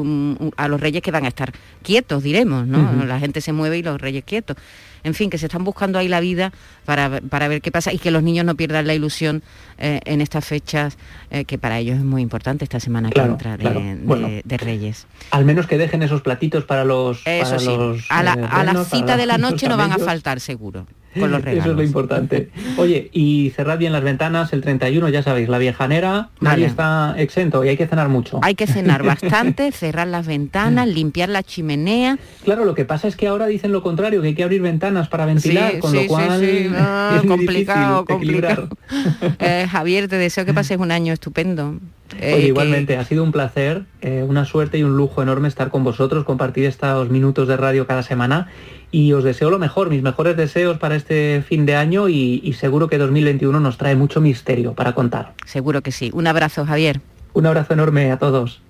[0.58, 1.52] a los reyes que van a estar
[1.84, 3.06] quietos, diremos, ¿no?
[3.06, 4.58] La gente se mueve y los reyes quietos.
[5.04, 6.52] En fin, que se están buscando ahí la vida
[6.86, 7.08] para,
[7.48, 9.44] ver qué pasa y que los niños no pierdan la ilusión
[9.78, 10.98] eh, en estas fechas,
[11.32, 15.08] eh, que para ellos es muy importante esta semana que entra de, Reyes.
[15.32, 17.22] Al menos que dejen esos platitos para los...
[17.26, 17.70] Eso sí,
[18.10, 20.86] a la, eh, a la cita de la noche no van a faltar seguro.
[21.16, 22.50] Eso es lo importante.
[22.78, 27.64] Oye, y cerrad bien las ventanas, el 31, ya sabéis, la viejanera, nadie está exento
[27.64, 28.40] y hay que cenar mucho.
[28.44, 32.18] Hay que cenar bastante, cerrar las ventanas, limpiar la chimenea.
[32.44, 34.89] Claro, lo que pasa es que ahora dicen lo contrario, que hay que abrir ventanas
[35.10, 38.70] para ventilar, con lo cual es complicado, complicado.
[39.40, 41.76] Eh, Javier, te deseo que pases un año estupendo.
[42.20, 45.84] Eh, igualmente, ha sido un placer, eh, una suerte y un lujo enorme estar con
[45.84, 48.48] vosotros, compartir estos minutos de radio cada semana
[48.92, 52.54] y os deseo lo mejor, mis mejores deseos para este fin de año y, y
[52.54, 55.34] seguro que 2021 nos trae mucho misterio para contar.
[55.46, 56.10] Seguro que sí.
[56.14, 57.00] Un abrazo, Javier.
[57.34, 58.62] Un abrazo enorme a todos.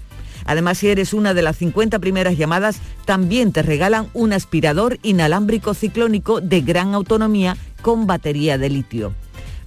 [0.43, 5.73] Además, si eres una de las 50 primeras llamadas, también te regalan un aspirador inalámbrico
[5.73, 9.13] ciclónico de gran autonomía con batería de litio.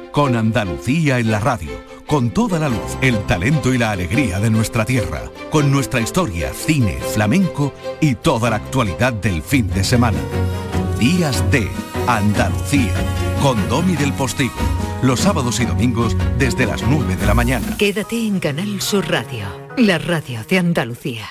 [0.11, 4.49] con Andalucía en la radio con toda la luz, el talento y la alegría de
[4.49, 10.19] nuestra tierra, con nuestra historia, cine, flamenco y toda la actualidad del fin de semana.
[10.99, 11.69] Días de
[12.07, 12.93] Andalucía,
[13.41, 14.51] con Domi del Postigo,
[15.01, 17.77] los sábados y domingos desde las 9 de la mañana.
[17.77, 19.45] Quédate en Canal Sur Radio,
[19.77, 21.29] la radio de Andalucía.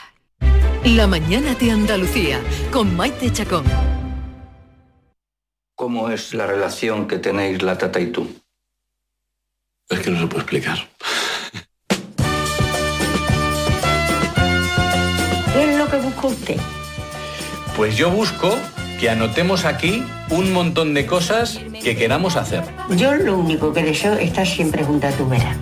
[0.86, 2.40] La mañana de Andalucía,
[2.72, 3.64] con Maite Chacón.
[5.74, 8.39] ¿Cómo es la relación que tenéis la tata y tú?
[9.90, 10.79] Es que no se puede explicar.
[15.53, 16.57] ¿Qué es lo que busca usted?
[17.76, 18.57] Pues yo busco
[19.00, 22.62] que anotemos aquí un montón de cosas que queramos hacer.
[22.90, 25.57] Yo lo único que deseo es estar siempre junto a tu vera.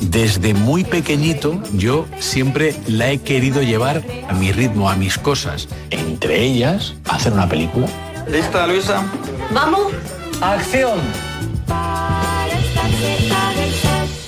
[0.00, 5.68] Desde muy pequeñito yo siempre la he querido llevar a mi ritmo, a mis cosas.
[5.90, 7.86] Entre ellas, hacer una película.
[8.28, 9.04] ¿Lista, Luisa?
[9.52, 9.92] ¿Vamos?
[10.40, 11.00] ¡Acción!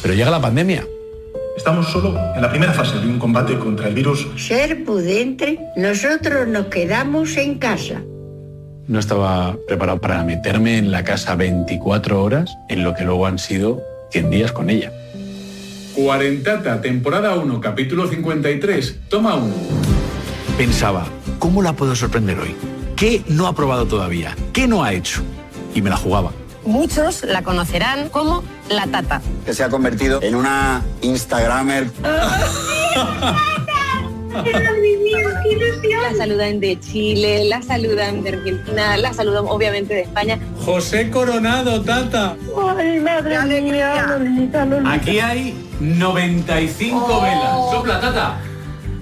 [0.08, 0.86] Pero llega la pandemia.
[1.54, 4.26] Estamos solo en la primera fase de un combate contra el virus.
[4.38, 8.00] Ser prudente, nosotros nos quedamos en casa.
[8.86, 13.38] No estaba preparado para meterme en la casa 24 horas, en lo que luego han
[13.38, 14.90] sido 100 días con ella.
[15.94, 19.54] Cuarentata, temporada 1, capítulo 53, toma 1.
[20.56, 21.06] Pensaba,
[21.38, 22.56] ¿cómo la puedo sorprender hoy?
[22.96, 24.34] ¿Qué no ha probado todavía?
[24.54, 25.20] ¿Qué no ha hecho?
[25.74, 26.32] Y me la jugaba.
[26.64, 29.20] Muchos la conocerán como la tata.
[29.44, 31.90] Que se ha convertido en una Instagramer.
[36.02, 40.38] La saludan de Chile, la saludan de Argentina, la saludan obviamente de España.
[40.64, 42.36] José Coronado, tata.
[42.76, 44.18] Ay, madre mía,
[44.86, 47.70] Aquí hay 95 velas.
[47.72, 48.38] Sopla, tata.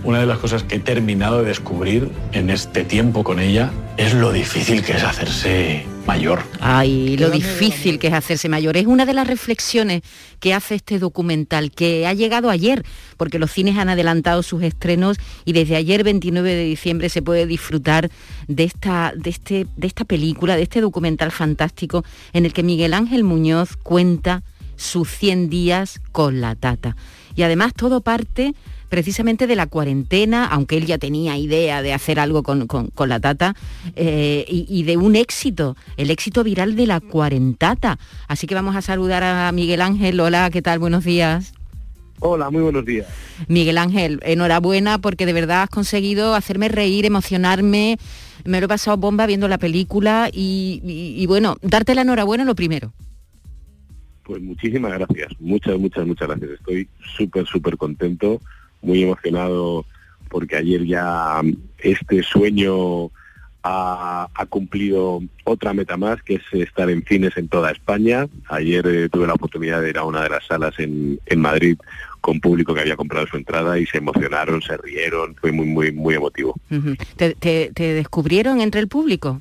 [0.04, 4.14] Una de las cosas que he terminado de descubrir en este tiempo con ella es
[4.14, 6.42] lo difícil que es hacerse mayor.
[6.60, 8.76] Ay, lo difícil que es hacerse mayor.
[8.76, 10.02] Es una de las reflexiones
[10.40, 12.84] que hace este documental, que ha llegado ayer,
[13.16, 17.46] porque los cines han adelantado sus estrenos y desde ayer 29 de diciembre se puede
[17.46, 18.10] disfrutar
[18.48, 22.94] de esta, de este, de esta película, de este documental fantástico en el que Miguel
[22.94, 24.42] Ángel Muñoz cuenta
[24.76, 26.96] sus 100 días con la tata.
[27.34, 28.54] Y además todo parte
[28.88, 32.66] precisamente de la cuarentena, aunque él ya tenía idea de hacer algo con,
[33.06, 33.54] la tata,
[33.94, 37.98] eh, y, de un éxito, el éxito viral de la cuarentata.
[38.28, 40.20] Así que vamos a saludar a Miguel Ángel.
[40.20, 40.78] Hola, ¿qué tal?
[40.78, 41.54] Buenos días.
[42.20, 43.06] Hola, muy buenos días.
[43.48, 47.98] Miguel Ángel, enhorabuena porque de verdad has conseguido hacerme reír, emocionarme.
[48.44, 52.92] Me lo he pasado bomba viendo la película y, bueno, darte la enhorabuena lo primero.
[54.22, 56.50] Pues muchísimas gracias, muchas, muchas, muchas gracias.
[56.52, 58.40] Estoy súper, súper contento,
[58.86, 59.84] muy emocionado
[60.28, 61.42] porque ayer ya
[61.78, 63.10] este sueño
[63.62, 68.28] ha, cumplido otra meta más, que es estar en cines en toda España.
[68.48, 71.76] Ayer eh, tuve la oportunidad de ir a una de las salas en, Madrid
[72.20, 75.92] con público que había comprado su entrada y se emocionaron, se rieron, fue muy, muy,
[75.92, 76.54] muy emotivo.
[77.16, 79.40] te descubrieron entre el público?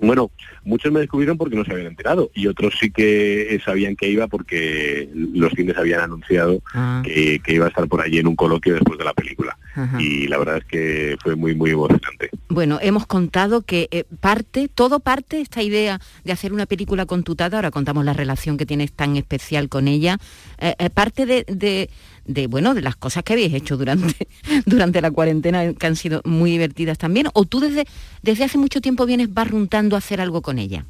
[0.00, 0.30] Bueno,
[0.64, 4.26] muchos me descubrieron porque no se habían enterado y otros sí que sabían que iba
[4.28, 7.02] porque los cines habían anunciado ah.
[7.04, 9.56] que, iba a estar por allí en un coloquio después de la película.
[9.98, 12.28] Y la verdad es que fue muy, muy emocionante.
[12.48, 17.22] Bueno, hemos contado que eh, parte, todo parte esta idea de hacer una película con
[17.22, 20.18] tu tata, ahora contamos la relación que tienes tan especial con ella,
[20.58, 21.88] eh, eh, parte de, de
[22.48, 24.28] bueno de las cosas que habéis hecho durante
[24.66, 27.86] durante la cuarentena que han sido muy divertidas también o tú desde
[28.22, 30.84] desde hace mucho tiempo vienes barruntando a hacer algo con ella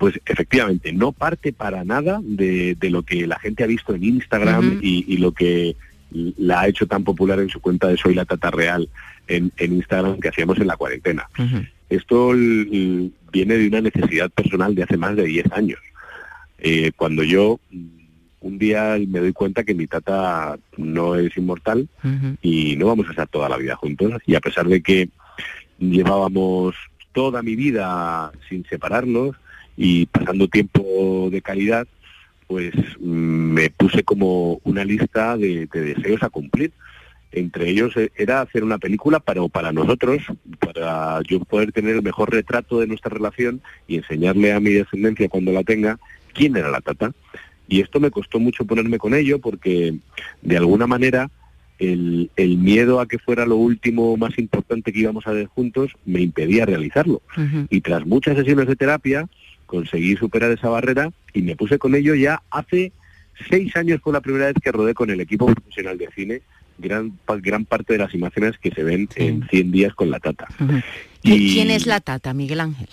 [0.00, 4.78] pues efectivamente no parte para nada de, lo que la gente ha visto en Instagram
[4.82, 5.76] y, lo que
[6.10, 8.88] la ha hecho tan popular en su cuenta de Soy la Tata Real
[9.28, 11.28] en, Instagram que hacíamos en la cuarentena.
[11.90, 15.78] Esto viene de una necesidad personal de hace más de 10 años.
[16.58, 17.60] Eh, cuando yo
[18.40, 21.88] un día me doy cuenta que mi tata no es inmortal
[22.42, 24.12] y no vamos a estar toda la vida juntos.
[24.26, 25.08] Y a pesar de que
[25.78, 26.74] llevábamos
[27.12, 29.36] toda mi vida sin separarnos
[29.76, 31.86] y pasando tiempo de calidad,
[32.46, 36.72] pues mm, me puse como una lista de, deseos a cumplir.
[37.32, 40.22] Entre ellos eh, era hacer una película para, para nosotros,
[40.58, 45.28] para yo poder tener el mejor retrato de nuestra relación y enseñarle a mi descendencia
[45.28, 45.98] cuando la tenga
[46.34, 47.12] quién era la tata.
[47.70, 49.94] Y esto me costó mucho ponerme con ello porque
[50.42, 51.30] de alguna manera
[51.78, 56.20] el, miedo a que fuera lo último más importante que íbamos a ver juntos me
[56.20, 57.22] impedía realizarlo.
[57.70, 59.28] Y tras muchas sesiones de terapia
[59.66, 62.92] conseguí superar esa barrera y me puse con ello ya hace
[63.48, 66.42] seis años fue la primera vez que rodé con el equipo profesional de cine
[66.80, 70.48] gran, gran parte de las imágenes que se ven en 100 días con la Tata.
[71.22, 71.54] y...
[71.54, 72.88] ¿Quién es la Tata, Miguel Ángel?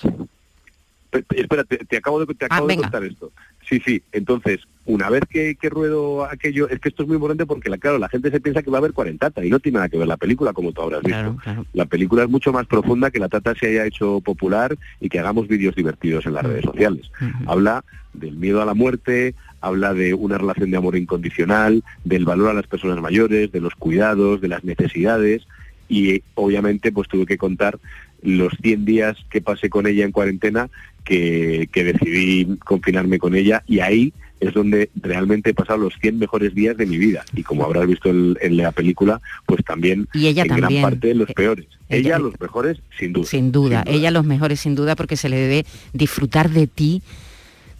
[1.11, 3.31] Espera, te, acabo de, te ah, acabo de contar esto.
[3.67, 4.01] Sí, sí.
[4.11, 7.97] Entonces, una vez que, ruedo aquello, es que esto es muy importante porque, la, claro,
[7.97, 10.07] la gente se piensa que va a haber cuarentata y no tiene nada que ver
[10.07, 11.37] la película, como tú habrás visto.
[11.73, 15.19] La película es mucho más profunda que la tata se haya hecho popular y que
[15.19, 17.11] hagamos vídeos divertidos en las redes sociales.
[17.45, 22.49] Habla del miedo a la muerte, habla de una relación de amor incondicional, del valor
[22.49, 25.45] a las personas mayores, de los cuidados, de las necesidades
[25.89, 27.79] y obviamente pues tuve que contar
[28.21, 30.69] los 100 días que pasé con ella en cuarentena
[31.03, 36.53] que, decidí confinarme con ella y ahí es donde realmente he pasado los 100 mejores
[36.53, 37.25] días de mi vida.
[37.33, 41.31] Y como habrás visto en, la película, pues también y ella en gran parte los
[41.31, 41.65] peores.
[41.89, 43.25] Ella, los mejores, sin duda.
[43.25, 47.01] Sin duda, ella los mejores, sin duda, porque se le debe disfrutar de ti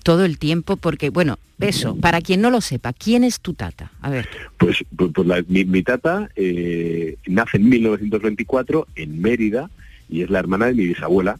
[0.03, 3.91] todo el tiempo, porque, bueno, eso, para quien no lo sepa, ¿quién es tu tata?
[4.01, 4.29] A ver.
[4.57, 9.69] Pues, pues, pues mi, tata eh, nace en 1924 en Mérida
[10.09, 11.37] y es la hermana de mi bisabuela,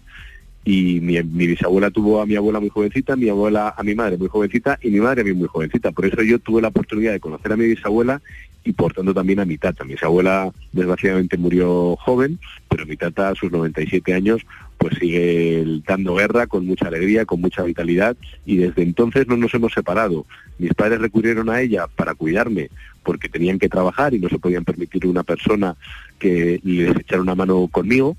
[0.67, 4.27] y mi, bisabuela tuvo a mi abuela muy jovencita, mi abuela a mi madre muy
[4.27, 5.93] jovencita y mi madre a mí muy jovencita.
[5.93, 8.21] Por eso yo tuve la oportunidad de conocer a mi bisabuela
[8.65, 9.85] y por tanto también a mi tata.
[9.85, 14.41] Mi bisabuela desgraciadamente murió joven, pero mi tata a sus 97 años
[14.77, 19.53] pues sigue dando guerra con mucha alegría, con mucha vitalidad y desde entonces no nos
[19.53, 20.25] hemos separado.
[20.59, 22.71] Mis padres recurrieron a ella para cuidarme
[23.03, 25.77] porque tenían que trabajar y no se podían permitir una persona
[26.19, 28.17] que les echara una mano conmigo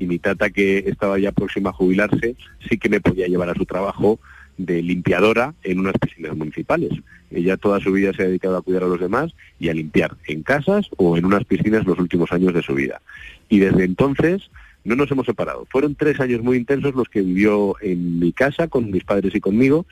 [0.00, 2.34] y mi tata que estaba ya próxima a jubilarse
[2.68, 4.18] sí que me podía llevar a su trabajo
[4.56, 6.90] de limpiadora en unas piscinas municipales.
[7.30, 10.16] Ella toda su vida se ha dedicado a cuidar a los demás y a limpiar
[10.26, 13.00] en casas o en unas piscinas los últimos años de su vida.
[13.48, 14.50] Y desde entonces
[14.84, 15.66] no nos hemos separado.
[15.70, 19.40] Fueron tres años muy intensos los que vivió en mi casa con mis padres y
[19.40, 19.86] conmigo.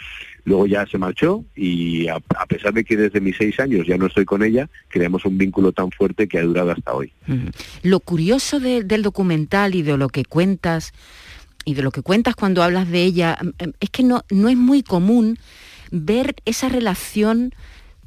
[0.44, 4.06] Luego ya se marchó y a, pesar de que desde mis seis años ya no
[4.06, 7.12] estoy con ella, creamos un vínculo tan fuerte que ha durado hasta hoy.
[7.82, 10.92] Lo curioso del documental y de lo que cuentas
[11.64, 14.48] y de lo que cuentas cuando hablas de ella em, em, es que no, no
[14.48, 15.38] es muy común
[15.90, 17.52] ver esa relación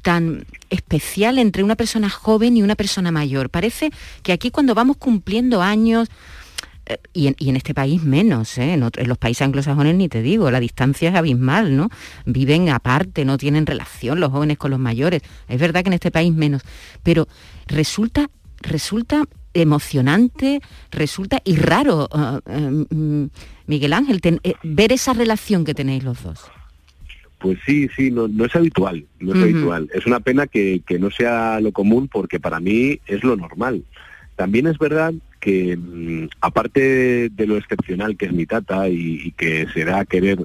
[0.02, 3.50] tan especial entre una persona joven y una persona mayor.
[3.50, 3.90] Parece
[4.24, 6.08] que aquí cuando vamos cumpliendo años,
[7.12, 8.74] y, en, y, en, este país menos, ¿eh?
[8.74, 11.88] en, otro, en, los países anglosajones ni te digo, la distancia es abismal, ¿no?
[12.24, 15.22] Viven aparte, no tienen relación los jóvenes con los mayores.
[15.48, 16.62] Es verdad que en este país menos,
[17.02, 17.28] pero
[17.66, 18.30] resulta,
[18.60, 19.24] resulta
[19.54, 23.28] emocionante, resulta y raro, uh, uh,
[23.66, 26.40] Miguel Ángel, ten, eh, ver esa relación que tenéis los dos.
[27.38, 29.42] Pues sí, sí, no, no es habitual, no es uh -huh.
[29.42, 29.90] habitual.
[29.92, 33.82] Es una pena que, que, no sea lo común porque para mí es lo normal.
[34.36, 35.12] También es verdad
[35.42, 40.38] que mmm, aparte de lo excepcional que es mi tata y, y que será querer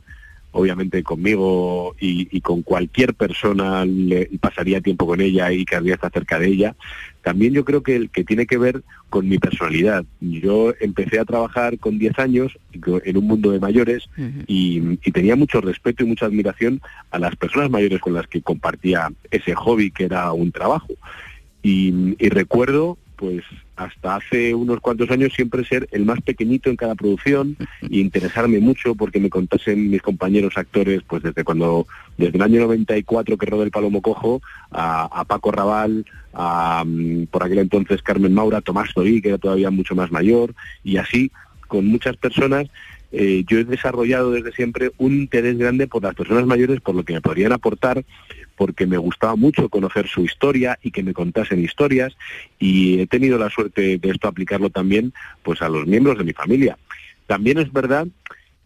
[0.52, 6.12] obviamente conmigo y, y, con cualquier persona le pasaría tiempo con ella y querría estar
[6.12, 6.76] cerca de ella,
[7.22, 10.04] también yo creo que, que tiene que ver con mi personalidad.
[10.20, 14.46] Yo empecé a trabajar con 10 años en un mundo de mayores uh -huh.
[14.48, 16.82] y, y, tenía mucho respeto y mucha admiración
[17.12, 20.94] a las personas mayores con las que compartía ese hobby que era un trabajo.
[21.62, 23.44] Y, y recuerdo pues
[23.78, 28.60] hasta hace unos cuantos años siempre ser el más pequeñito en cada producción e interesarme
[28.60, 33.46] mucho porque me contasen mis compañeros actores, pues desde cuando, desde el año 94 que
[33.46, 38.62] rodé el Palomo Cojo, a, a Paco Raval, a mm, por aquel entonces Carmen Maura,
[38.62, 41.32] Tomás Torí, que era todavía mucho más mayor, y así
[41.68, 42.68] con muchas personas
[43.12, 47.04] eh, yo he desarrollado desde siempre un interés grande por las personas mayores, por lo
[47.04, 48.04] que me podrían aportar,
[48.58, 52.18] porque me gustaba mucho conocer su historia y que me contasen historias
[52.60, 56.34] y he tenido la suerte de esto aplicarlo también pues a los miembros de mi
[56.34, 56.78] familia.
[57.28, 58.08] También es verdad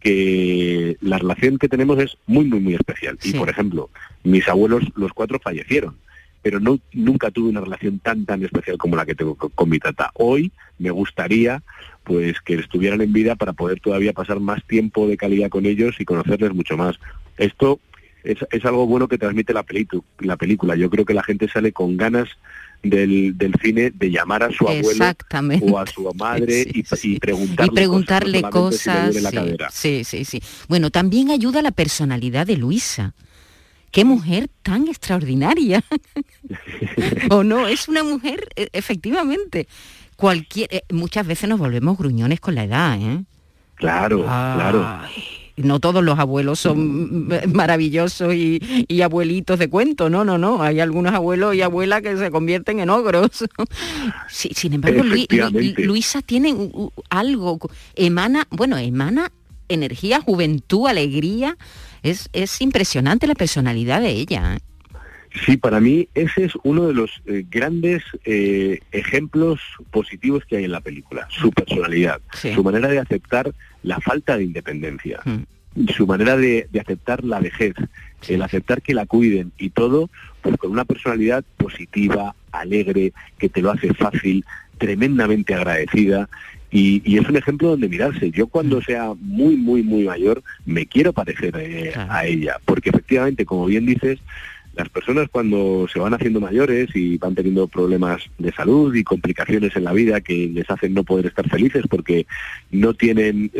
[0.00, 3.30] que la relación que tenemos es muy muy muy especial sí.
[3.30, 3.90] y por ejemplo,
[4.24, 5.96] mis abuelos los cuatro fallecieron
[6.40, 9.68] pero no, nunca tuve una relación tan tan especial como la que tengo con, con
[9.68, 10.10] mi tata.
[10.14, 11.62] Hoy me gustaría
[12.02, 15.96] pues que estuvieran en vida para poder todavía pasar más tiempo de calidad con ellos
[16.00, 16.98] y conocerles mucho más.
[17.36, 17.78] Esto
[18.24, 19.64] es, es algo bueno que transmite la,
[20.20, 20.76] la película.
[20.76, 22.28] Yo creo que la gente sale con ganas
[22.82, 25.04] del, del, cine de llamar a su abuelo
[25.62, 29.14] o a su madre sí, sí, y, preguntarle, y preguntarle cosas.
[29.14, 30.42] cosas sí, sí, sí.
[30.68, 33.14] Bueno, también ayuda la personalidad de Luisa.
[33.90, 35.84] Qué mujer tan extraordinaria.
[37.30, 39.68] o no, es una mujer, e, efectivamente.
[40.16, 43.24] Cualquier, eh, muchas veces nos volvemos gruñones con la edad, ¿eh?
[43.74, 44.54] Claro, Ay.
[44.56, 50.62] claro no todos los abuelos son maravillosos y, y, abuelitos de cuento, no, no, no.
[50.62, 53.44] Hay algunos abuelos y abuelas que se convierten en ogros.
[54.28, 56.54] sí, sin embargo, Lu, Lu, Luisa tiene
[57.10, 57.58] algo,
[57.94, 59.30] emana, bueno, emana
[59.68, 61.56] energía, juventud, alegría.
[62.02, 64.56] Es, es impresionante la personalidad de ella.
[64.56, 64.60] ¿eh?
[65.46, 69.60] Sí, para mí ese es uno de los eh, grandes eh, ejemplos
[69.90, 72.52] positivos que hay en la película, su personalidad, sí.
[72.54, 73.52] su manera de aceptar
[73.82, 75.88] la falta de independencia, mm.
[75.88, 77.74] su manera de, de, aceptar la vejez,
[78.20, 78.34] sí.
[78.34, 80.10] el aceptar que la cuiden y todo,
[80.42, 84.44] pues con una personalidad positiva, alegre, que te lo hace fácil,
[84.76, 86.28] tremendamente agradecida
[86.70, 88.30] y, y, es un ejemplo donde mirarse.
[88.30, 92.12] Yo cuando sea muy, muy, muy mayor, me quiero parecer eh, claro.
[92.12, 94.20] a ella, porque efectivamente, como bien dices,
[94.74, 99.76] las personas cuando se van haciendo mayores y van teniendo problemas de salud y complicaciones
[99.76, 102.26] en la vida que les hacen no poder estar felices porque
[102.70, 103.50] no tienen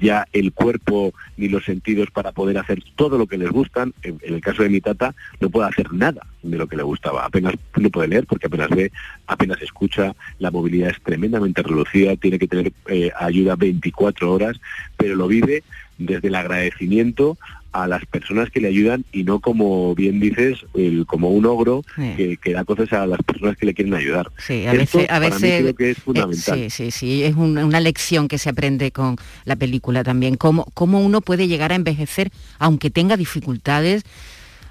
[0.00, 4.18] ya el cuerpo ni los sentidos para poder hacer todo lo que les gustan, en,
[4.22, 7.24] en, el caso de mi tata no puede hacer nada de lo que le gustaba,
[7.24, 8.92] apenas no puede leer porque apenas ve,
[9.26, 14.60] apenas escucha, la movilidad es tremendamente reducida, tiene que tener eh, ayuda 24 horas,
[14.96, 15.62] pero lo vive
[15.98, 17.38] desde el agradecimiento
[17.72, 21.84] a las personas que le ayudan y no como bien dices el, como un ogro
[21.96, 22.12] sí.
[22.16, 25.10] que, que, da cosas a las personas que le quieren ayudar sí, a Esto, veces,
[25.10, 28.38] a veces creo que es fundamental eh, sí sí sí es un, una lección que
[28.38, 33.16] se aprende con la película también cómo cómo uno puede llegar a envejecer aunque tenga
[33.16, 34.04] dificultades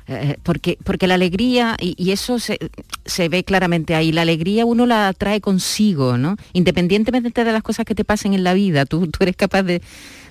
[0.08, 2.58] eh, porque, porque la alegría, y, y eso se,
[3.06, 6.36] se, ve claramente ahí, la alegría uno la trae consigo, ¿no?
[6.54, 9.82] Independientemente de las cosas que te pasen en la vida, tú, tú eres capaz de,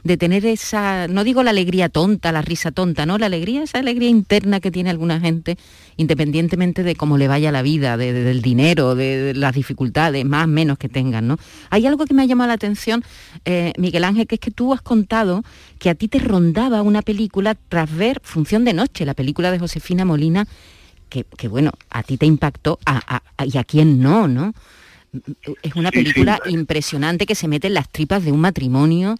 [0.05, 3.19] de tener esa, no digo la alegría tonta, la risa tonta, ¿no?
[3.19, 5.57] La alegría, esa alegría interna que tiene alguna gente,
[5.97, 10.25] independientemente de cómo le vaya la vida, de, de, del dinero, de, de, las dificultades,
[10.25, 11.39] más o menos que tengan, ¿no?
[11.71, 13.05] Hay algo que me ha llamado la atención,
[13.45, 15.43] eh, Miguel Ángel, que es que tú has contado
[15.79, 19.59] que a ti te rondaba una película tras ver Función de Noche, la película de
[19.59, 20.47] Josefina Molina,
[21.09, 24.55] que, que bueno, a ti te impactó, a, a, y a quién no, ¿no?
[25.63, 26.55] Es una película sí, sí.
[26.55, 29.17] impresionante que se mete en las tripas de un matrimonio,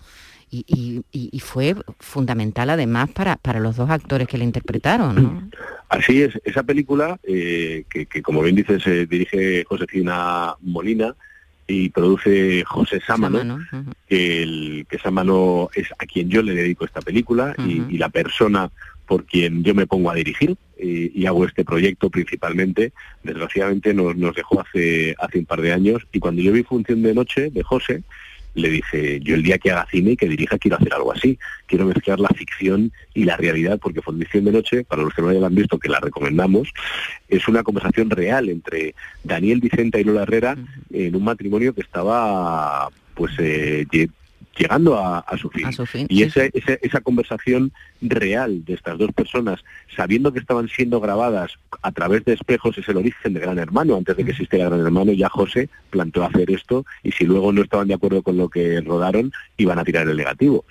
[0.51, 0.65] y,
[1.13, 5.15] y, y, fue fundamental además para, para los dos actores que le interpretaron.
[5.15, 5.51] ¿no?
[5.89, 11.15] Así es, esa película, eh, que, que, como bien dices, se dirige Josefina Molina
[11.67, 13.93] y produce José Sámano, Sámano uh -huh.
[14.09, 17.89] que, el, que Sámano es a quien yo le dedico esta película uh -huh.
[17.91, 18.71] y, y, la persona
[19.07, 22.93] por quien yo me pongo a dirigir y, y hago este proyecto principalmente,
[23.23, 27.03] desgraciadamente nos, nos dejó hace, hace un par de años y cuando yo vi Función
[27.03, 28.03] de Noche de José,
[28.55, 31.39] le dije, yo el día que haga cine y que dirija quiero hacer algo así,
[31.67, 35.31] quiero mezclar la ficción y la realidad, porque Fundición de Noche, para los que no
[35.31, 36.69] la hayan visto, que la recomendamos,
[37.29, 40.57] es una conversación real entre Daniel Vicenta y Lola Herrera
[40.93, 43.87] en un matrimonio que estaba pues eh,
[44.61, 46.07] llegando a, su fin.
[46.09, 49.65] y esa, esa, conversación real de estas dos personas,
[49.97, 53.97] sabiendo que estaban siendo grabadas a través de espejos, es el origen de Gran Hermano.
[53.97, 57.63] Antes de que existiera Gran Hermano, ya José planteó hacer esto y si luego no
[57.63, 60.65] estaban de acuerdo con lo que rodaron, iban a tirar el negativo.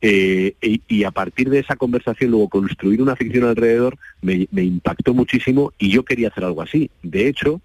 [0.00, 5.14] Eh, y, a partir de esa conversación, luego construir una ficción alrededor, me, me impactó
[5.14, 6.90] muchísimo y yo quería hacer algo así.
[7.02, 7.60] De hecho,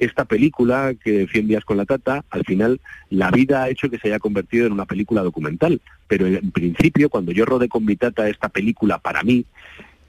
[0.00, 2.80] esta película que 100 días con la tata, al final
[3.10, 5.80] la vida ha hecho que se haya convertido en una película documental.
[6.08, 9.44] Pero en principio, cuando yo rodé con mi tata esta película para mí,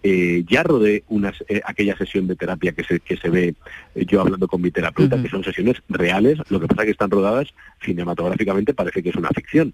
[0.03, 3.53] eh, ya rodé unas, eh, aquella sesión de terapia que se, que se ve
[3.93, 6.91] eh, yo hablando con mi terapeuta, que son sesiones reales, lo que pasa es que
[6.91, 7.49] están rodadas
[7.83, 9.73] cinematográficamente, parece que es una ficción.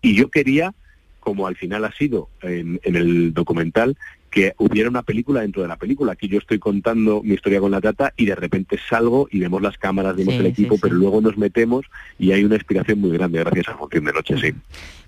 [0.00, 0.74] Y yo quería,
[1.20, 3.96] como al final ha sido en, en el documental,
[4.30, 6.12] que hubiera una película dentro de la película.
[6.12, 9.62] Aquí yo estoy contando mi historia con la tata y de repente salgo y vemos
[9.62, 11.86] las cámaras, vemos el equipo, pero luego nos metemos
[12.18, 14.54] y hay una inspiración muy grande gracias a Función de Noche, sí.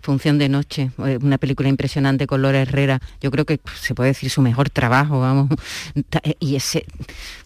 [0.01, 3.01] Función de Noche, eh, una película impresionante con Lora Herrera.
[3.20, 5.48] Yo creo que se puede decir su mejor trabajo, vamos.
[6.22, 6.84] Eh, y ese,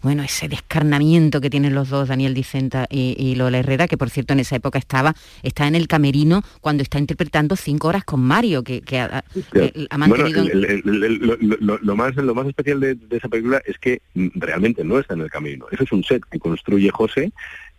[0.01, 4.09] bueno, ese descarnamiento que tienen los dos, Daniel Dicenta y, y Lola Herrera, que por
[4.09, 8.21] cierto en esa época estaba, está en el camerino cuando está interpretando cinco horas con
[8.21, 9.23] Mario, que, ha,
[9.97, 10.43] mantenido
[11.61, 14.01] lo, más, lo más especial de, esa película es que
[14.35, 15.65] realmente no está en el camino.
[15.71, 17.31] Eso es un set que construye José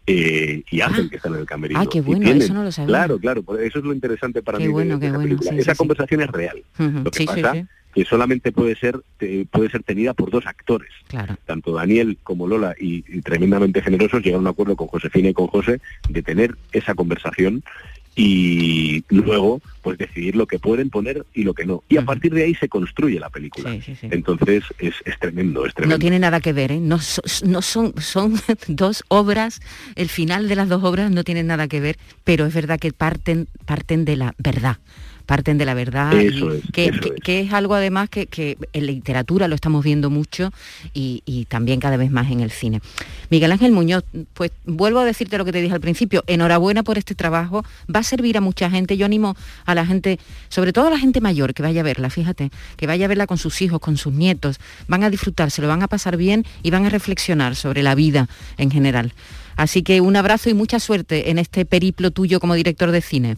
[0.07, 1.09] eh, y hacen ah.
[1.11, 1.81] que en el camerino.
[1.81, 2.89] Ah, qué bueno, eso no lo sabía.
[2.89, 4.69] Claro, claro, eso es lo interesante para mí.
[4.69, 6.63] Bueno, de, esa, bueno, esa conversación es real.
[6.79, 9.01] Lo que pasa que solamente puede ser
[9.51, 10.91] puede ser tenida por dos actores.
[11.09, 11.37] Claro.
[11.47, 15.35] Tanto Daniel como Lola, y, y tremendamente generosos, llegaron a un acuerdo con Josefina y
[15.35, 15.81] con José
[16.11, 17.65] de tener esa conversación
[18.17, 21.85] y luego pues decidir lo que pueden poner y lo que no.
[21.89, 23.79] Y a partir de ahí se construye la película.
[24.03, 25.97] Entonces es, tremendo, es tremendo.
[25.97, 26.81] No tiene nada que ver, ¿eh?
[26.81, 26.99] no,
[27.45, 28.35] no son, son
[28.69, 29.61] dos obras,
[29.95, 32.93] el final de las dos obras no tiene nada que ver, pero es verdad que
[32.93, 34.79] parten, parten de la verdad
[35.27, 36.13] parten de la verdad,
[36.73, 36.91] que,
[37.27, 37.53] es.
[37.53, 40.53] algo además que, en literatura lo estamos viendo mucho
[40.95, 42.81] y, también cada vez más en el cine.
[43.31, 44.05] Miguel Ángel Muñoz,
[44.35, 47.65] pues vuelvo a decirte lo que te dije al principio, enhorabuena por este trabajo,
[47.95, 50.19] va a servir a mucha gente, yo animo a la gente,
[50.49, 53.27] sobre todo a la gente mayor, que vaya a verla, fíjate, que vaya a verla
[53.27, 54.59] con sus hijos, con sus nietos,
[54.89, 57.95] van a disfrutar, se lo van a pasar bien y van a reflexionar sobre la
[57.95, 59.13] vida en general.
[59.57, 63.37] Así que un abrazo y mucha suerte en este periplo tuyo como director de cine.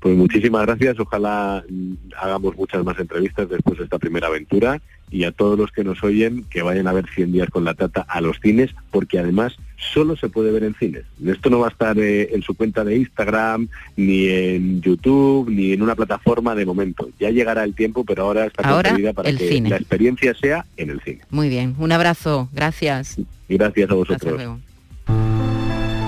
[0.00, 4.80] Pues muchísimas gracias, ojalá mm, hagamos muchas más entrevistas después de esta primera aventura
[5.10, 7.74] y a todos los que nos oyen que vayan a ver 100 días con la
[7.74, 9.56] tata a los cines porque además
[9.92, 11.04] solo se puede ver en cines.
[11.24, 15.72] Esto no va a estar eh, en su cuenta de Instagram, ni en YouTube, ni
[15.72, 17.10] en una plataforma de momento.
[17.18, 21.00] Ya llegará el tiempo, pero ahora está concebida para que la experiencia sea en el
[21.00, 21.20] cine.
[21.30, 23.16] Muy bien, un abrazo, gracias.
[23.48, 24.40] Gracias a vosotros.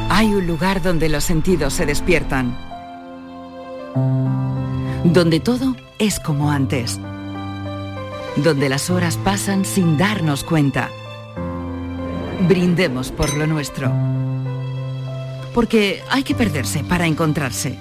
[0.09, 2.57] Hay un lugar donde los sentidos se despiertan
[3.95, 7.01] donde todo es como antes,
[8.37, 10.91] donde las horas pasan sin darnos cuenta.
[12.49, 13.93] Brindemos por lo nuestro,
[15.55, 17.79] porque hay que perderse para encontrarse.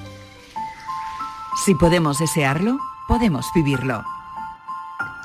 [1.65, 4.03] Si podemos desearlo, podemos vivirlo.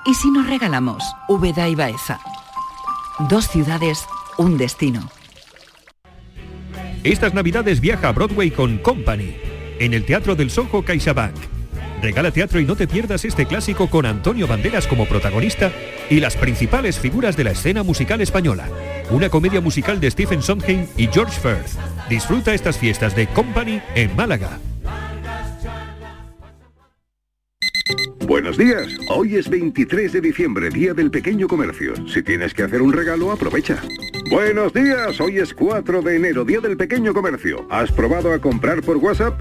[0.07, 2.20] ¿Y si nos regalamos Úbeda y Baeza?
[3.28, 4.07] Dos ciudades,
[4.39, 5.11] un destino.
[7.05, 11.34] Estas navidades viaja a Broadway con Company en el Teatro del Soho CaixaBank.
[12.02, 15.72] Regala teatro y no te pierdas este clásico con Antonio Banderas como protagonista
[16.08, 18.68] y las principales figuras de la escena musical española.
[19.10, 21.76] Una comedia musical de Stephen Sondheim y George Firth.
[22.08, 24.58] Disfruta estas fiestas de Company en Málaga.
[28.26, 28.86] Buenos días.
[29.08, 31.94] Hoy es 23 de diciembre, Día del Pequeño Comercio.
[32.06, 33.82] Si tienes que hacer un regalo, aprovecha.
[34.30, 35.18] Buenos días.
[35.18, 37.66] Hoy es 4 de enero, Día del Pequeño Comercio.
[37.70, 39.40] ¿Has probado a comprar por WhatsApp?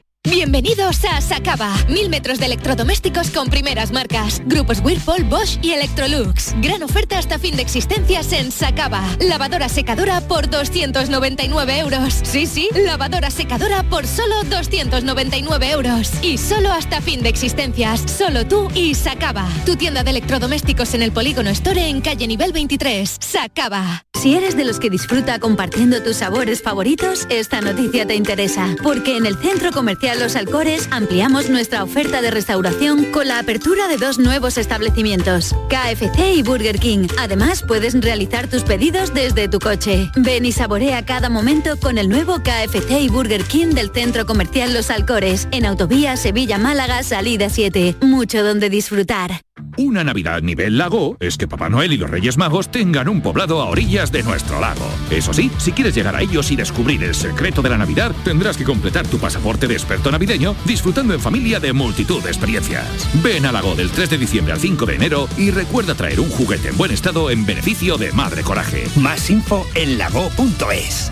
[0.29, 1.75] Bienvenidos a Sacaba.
[1.89, 4.39] Mil metros de electrodomésticos con primeras marcas.
[4.45, 6.53] Grupos Whirlpool, Bosch y Electrolux.
[6.61, 9.01] Gran oferta hasta fin de existencias en Sacaba.
[9.19, 12.19] Lavadora secadora por 299 euros.
[12.21, 16.11] Sí, sí, lavadora secadora por solo 299 euros.
[16.21, 18.01] Y solo hasta fin de existencias.
[18.01, 19.49] Solo tú y Sacaba.
[19.65, 23.17] Tu tienda de electrodomésticos en el Polígono Store en calle nivel 23.
[23.19, 24.05] Sacaba.
[24.21, 29.17] Si eres de los que disfruta compartiendo tus sabores favoritos, esta noticia te interesa, porque
[29.17, 33.97] en el Centro Comercial Los Alcores ampliamos nuestra oferta de restauración con la apertura de
[33.97, 37.07] dos nuevos establecimientos, KFC y Burger King.
[37.17, 40.11] Además, puedes realizar tus pedidos desde tu coche.
[40.15, 44.73] Ven y saborea cada momento con el nuevo KFC y Burger King del Centro Comercial
[44.73, 47.97] Los Alcores, en Autovía Sevilla-Málaga, salida 7.
[48.01, 49.41] Mucho donde disfrutar.
[49.77, 53.61] Una Navidad nivel lago es que Papá Noel y los Reyes Magos tengan un poblado
[53.61, 54.85] a orillas de nuestro lago.
[55.09, 58.57] Eso sí, si quieres llegar a ellos y descubrir el secreto de la Navidad, tendrás
[58.57, 59.75] que completar tu pasaporte de
[60.09, 63.07] navideño disfrutando en familia de multitud de experiencias.
[63.21, 66.29] Ven a Lago del 3 de diciembre al 5 de enero y recuerda traer un
[66.29, 68.87] juguete en buen estado en beneficio de Madre Coraje.
[68.95, 71.11] Más info en lago.es.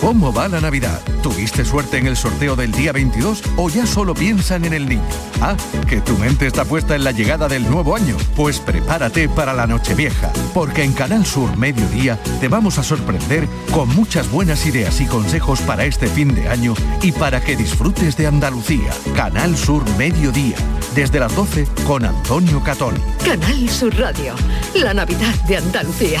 [0.00, 0.98] ¿Cómo va la Navidad?
[1.22, 5.02] ¿Tuviste suerte en el sorteo del día 22 o ya solo piensan en el niño?
[5.42, 5.54] Ah,
[5.86, 8.16] que tu mente está puesta en la llegada del nuevo año.
[8.34, 13.88] Pues prepárate para la Nochevieja, porque en Canal Sur Mediodía te vamos a sorprender con
[13.90, 18.26] muchas buenas ideas y consejos para este fin de año y para que disfrutes de
[18.26, 18.92] Andalucía.
[19.14, 20.56] Canal Sur Mediodía,
[20.94, 22.94] desde las 12 con Antonio Catón.
[23.22, 24.34] Canal Sur Radio,
[24.74, 26.20] la Navidad de Andalucía.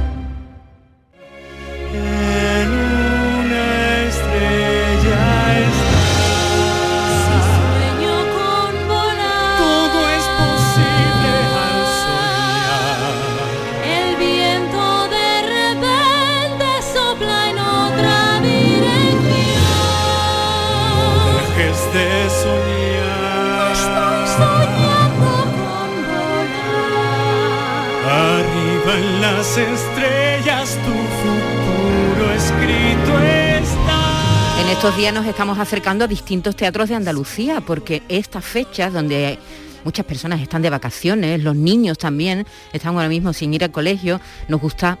[29.51, 34.61] Las estrellas tu futuro escrito está.
[34.61, 39.37] En estos días nos estamos acercando a distintos teatros de Andalucía, porque estas fechas donde
[39.83, 44.21] muchas personas están de vacaciones, los niños también están ahora mismo sin ir al colegio,
[44.47, 44.97] nos gusta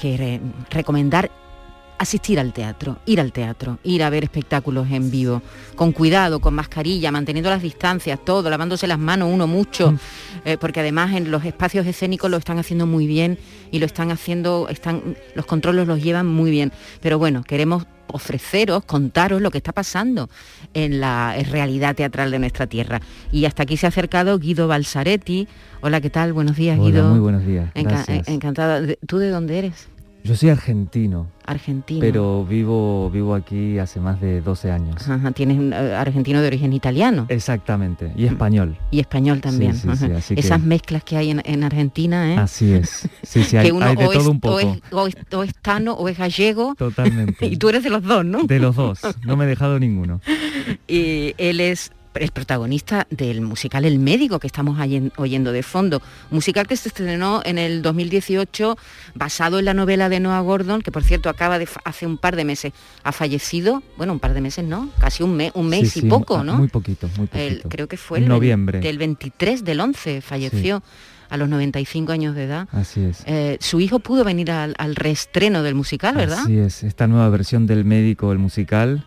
[0.00, 0.40] que re-
[0.70, 1.32] recomendar
[1.98, 5.42] asistir al teatro, ir al teatro, ir a ver espectáculos en vivo,
[5.74, 9.94] con cuidado, con mascarilla, manteniendo las distancias, todo, lavándose las manos uno mucho,
[10.44, 13.38] eh, porque además en los espacios escénicos lo están haciendo muy bien
[13.70, 16.72] y lo están haciendo, están, los controles los llevan muy bien.
[17.00, 20.30] Pero bueno, queremos ofreceros, contaros lo que está pasando
[20.72, 23.00] en la realidad teatral de nuestra tierra.
[23.32, 25.46] Y hasta aquí se ha acercado Guido Balsaretti.
[25.82, 26.32] Hola, ¿qué tal?
[26.32, 27.08] Buenos días, Hola, Guido.
[27.10, 28.28] muy buenos días, Enca- gracias.
[28.28, 28.80] eh, encantada.
[29.06, 29.88] ¿Tú de dónde eres?
[30.24, 32.00] Yo soy argentino, Argentino.
[32.00, 35.08] pero vivo, vivo aquí hace más de 12 años.
[35.08, 37.24] Ajá, tienes un eh, argentino de origen italiano.
[37.30, 38.76] Exactamente, y español.
[38.90, 39.74] Y español también.
[39.74, 42.36] Sí, sí, sí, que- Esas mezclas que hay en, en Argentina, ¿eh?
[42.36, 43.08] Así es.
[43.22, 44.58] Sí, sí, hay, que uno hay de o, es, todo un o poco.
[44.60, 46.74] es- o es- o es tano o es gallego.
[46.76, 47.46] Totalmente.
[47.46, 48.42] Y tú eres de los dos, ¿no?
[48.44, 50.20] De los dos, no me he dejado ninguno.
[50.88, 56.00] Y él es el protagonista del musical El Médico que estamos oyen- oyendo de fondo.
[56.30, 58.76] Musical que se estrenó en el 2018
[59.14, 62.36] basado en la novela de Noah Gordon, que por cierto acaba de hace un par
[62.36, 62.72] de meses
[63.04, 66.02] ha fallecido, bueno, un par de meses no, casi un mes, un mes Sí, y
[66.02, 66.56] sí, poco, ah, ¿no?
[66.58, 67.68] Muy poquito, muy El- poquito.
[67.68, 68.80] creo que fue el, noviembre.
[68.80, 70.82] del 23 del 11 falleció
[71.30, 72.68] a los 95 años de edad.
[72.72, 73.22] Así es.
[73.26, 76.38] Eh, su hijo pudo venir al, al reestreno del musical, ¿verdad?
[76.40, 79.06] Así es, esta nueva versión del médico, el musical,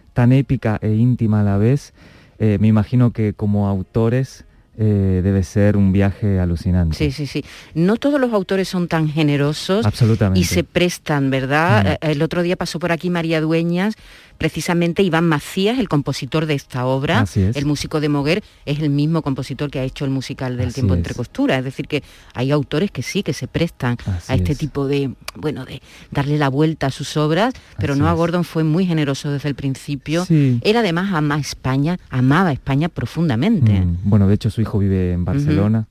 [6.97, 7.43] Sí, sí, sí.
[7.75, 10.39] No todos los autores son tan generosos Absolutamente.
[10.39, 11.83] y se prestan, ¿verdad?
[11.83, 11.87] Mm.
[11.87, 13.95] Eh, El otro día pasó por aquí María Dueñas,
[14.41, 17.37] precisamente Iván Macías, el compositor de esta obra, es.
[17.37, 20.75] el músico de Moguer, es el mismo compositor que ha hecho el musical del Así
[20.75, 20.97] tiempo es.
[20.99, 21.59] entre costuras.
[21.59, 24.57] Es decir, que hay autores que sí, que se prestan Así a este es.
[24.57, 25.81] tipo de, bueno, de
[26.11, 30.25] darle la vuelta a sus obras, pero Noah Gordon fue muy generoso desde el principio.
[30.25, 30.59] Sí.
[30.63, 33.79] Él además ama España, amaba España profundamente.
[33.81, 35.87] Mm, Bueno, de hecho su hijo vive en Barcelona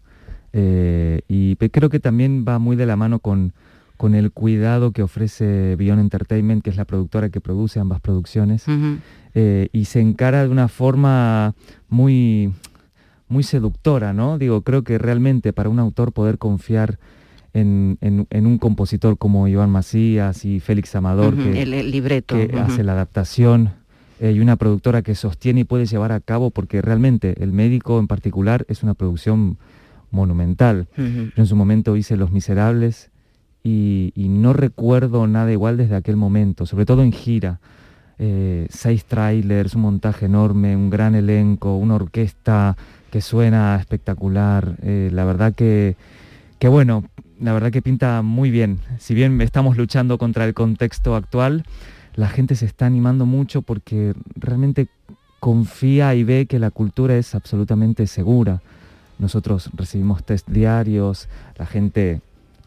[0.53, 3.53] eh, y creo que también va muy de la mano con,
[4.01, 8.65] con el cuidado que ofrece Beyond Entertainment, que es la productora que produce ambas producciones,
[9.35, 11.55] eh, y se encara de una forma
[11.91, 12.51] muy,
[13.29, 14.39] muy seductora, ¿no?
[14.39, 16.99] Digo, creo que realmente para un autor poder confiar
[17.53, 22.37] en, en- en un compositor como Iván Macías y Félix Amador, que, el- el libreto,
[22.37, 23.73] que hace la adaptación,
[24.19, 27.99] eh, y una productora que sostiene y puede llevar a cabo, porque realmente el médico
[27.99, 29.59] en particular es una producción
[30.11, 30.89] monumental.
[31.37, 33.11] Yo en su momento hice Los Miserables
[33.63, 37.61] y, no recuerdo nada igual desde aquel momento, sobre todo en gira.
[38.19, 42.77] Eh, seis trailers, un montaje enorme, un gran elenco, una orquesta
[43.11, 44.77] que suena espectacular.
[44.83, 45.97] Eh, la verdad que,
[46.59, 47.05] que bueno,
[47.41, 48.81] la verdad que pinta muy bien.
[48.99, 51.65] Si bien estamos luchando contra el contexto actual,
[52.15, 54.89] la gente se está animando mucho porque realmente
[55.39, 58.61] confía y ve que la cultura es absolutamente segura.
[59.19, 62.21] Nosotros recibimos test diarios, la gente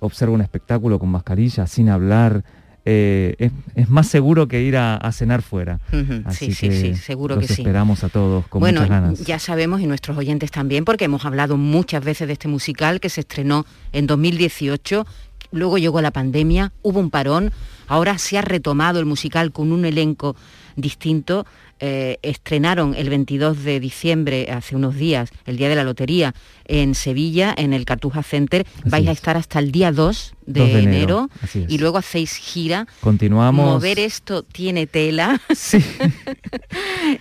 [0.05, 2.43] observa un espectáculo con mascarilla, sin hablar.
[2.85, 5.79] eh, es, es más seguro que ir a, a cenar fuera.
[6.25, 7.61] Así sí, sí, que sí, seguro los que sí.
[7.61, 9.19] esperamos a todos con bueno, muchas ganas.
[9.25, 13.07] ya sabemos y nuestros oyentes también, porque hemos hablado muchas veces de este musical que
[13.07, 15.05] se estrenó en 2018,
[15.53, 17.53] luego llegó la pandemia, hubo un parón,
[17.87, 20.35] ahora se ha retomado el musical con un elenco
[20.75, 21.45] distinto.
[21.85, 26.95] Eh, estrenaron el 22 de diciembre, hace unos días, el día de la lotería, en
[26.95, 28.65] Sevilla, en el Cartuja Center.
[28.85, 31.29] Vais a estar hasta el día 2 de, 2 de enero,
[31.67, 32.87] y luego hacéis gira.
[33.01, 33.65] Continuamos.
[33.65, 35.41] Mover esto tiene tela.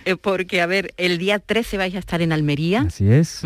[0.05, 2.85] Eh, Porque, a ver, el día 13 vais a estar en Almería.
[2.87, 3.41] Así es.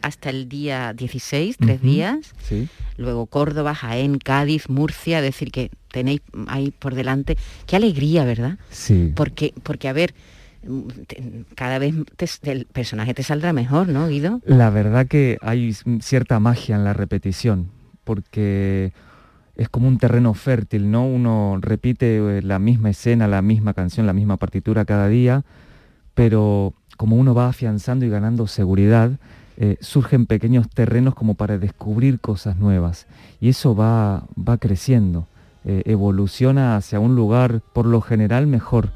[0.00, 2.32] Hasta el día 16, tres días.
[2.48, 2.68] Sí.
[2.96, 7.36] Luego Córdoba, Jaén, Cádiz, Murcia, es decir, que tenéis ahí por delante.
[7.66, 8.58] Qué alegría, ¿verdad?
[8.70, 9.12] Sí.
[9.14, 10.14] Porque, porque a ver,
[11.54, 11.94] cada vez
[12.42, 14.40] el personaje te saldrá mejor, ¿no, Guido?
[14.44, 17.68] La verdad que hay cierta magia en la repetición,
[18.04, 18.92] porque
[19.56, 21.06] es como un terreno fértil, ¿no?
[21.06, 25.44] Uno repite eh, la misma escena, la misma canción, la misma partitura cada día,
[26.14, 29.12] pero como uno va afianzando y ganando seguridad,
[29.56, 33.06] eh, surgen pequeños terrenos como para descubrir cosas nuevas.
[33.40, 35.26] Y eso va, va creciendo,
[35.64, 38.90] eh, evoluciona hacia un lugar por lo general mejor.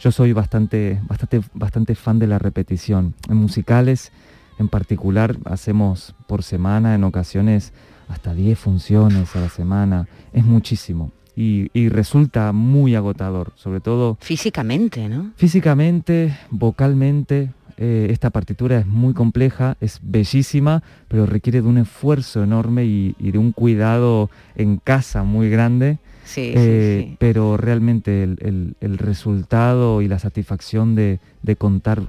[0.00, 3.14] Yo soy bastante, bastante, bastante fan de la repetición.
[3.28, 4.12] En musicales
[4.58, 7.72] en particular hacemos por semana, en ocasiones
[8.08, 10.08] hasta 10 funciones a la semana.
[10.32, 11.12] Es muchísimo.
[11.36, 15.30] Y, y resulta muy agotador, sobre todo Físicamente, ¿no?
[15.36, 22.42] Físicamente, vocalmente, eh, esta partitura es muy compleja, es bellísima, pero requiere de un esfuerzo
[22.42, 25.98] enorme y, y de un cuidado en casa muy grande.
[26.30, 27.16] Sí, sí, Eh, sí.
[27.18, 32.02] Pero realmente el, el- el resultado y la satisfacción de, de contar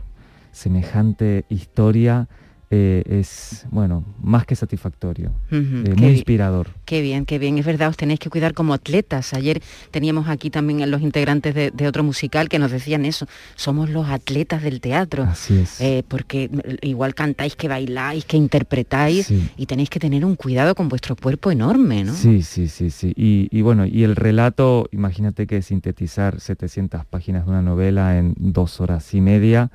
[0.51, 2.28] semejante historia
[2.72, 6.69] eh, es, bueno, más que satisfactorio, eh, muy inspirador.
[6.86, 7.57] Qué bien, qué bien.
[7.57, 9.34] Es verdad, os tenéis que cuidar como atletas.
[9.34, 9.61] Ayer
[9.91, 13.28] teníamos aquí también a los integrantes de, de otro musical que nos decían eso.
[13.55, 15.24] Somos los atletas del teatro.
[15.24, 15.82] Así es.
[15.82, 16.49] Eh, porque
[16.82, 19.49] igual cantáis que bailáis, que interpretáis Sí.
[19.57, 22.13] y tenéis que tener un cuidado con vuestro cuerpo enorme, ¿no?
[22.13, 23.13] Sí, sí, sí, sí.
[23.17, 28.34] Y, y bueno, y el relato, imagínate que sintetizar 700 páginas de una novela en
[28.38, 29.72] dos horas y media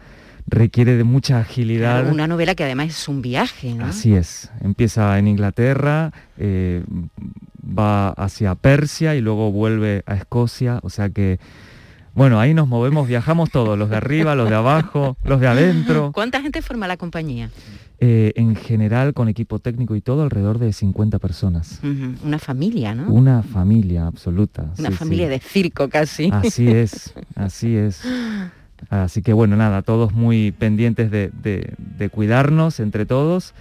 [0.47, 2.01] requiere de mucha agilidad.
[2.01, 3.87] Claro, una novela que además es un viaje, ¿no?
[3.87, 4.51] Así es.
[4.61, 6.85] Empieza en Inglaterra, eh,
[7.67, 10.79] va hacia Persia y luego vuelve a Escocia.
[10.83, 11.41] O sea que,
[12.15, 16.13] bueno, ahí nos movemos, viajamos todos, los de arriba, los de abajo, los de adentro.
[16.13, 17.51] ¿Cuánta gente forma la compañía?
[17.99, 21.81] Eh, en general, con equipo técnico y todo, alrededor de 50 personas.
[22.23, 23.11] Una familia, ¿no?
[23.11, 24.71] Una familia absoluta.
[24.79, 25.31] Una sí, familia sí.
[25.31, 26.31] de circo casi.
[26.31, 28.03] Así es, así es.
[28.91, 33.55] Así que bueno, nada, todos muy pendientes de, de- de cuidarnos entre todos.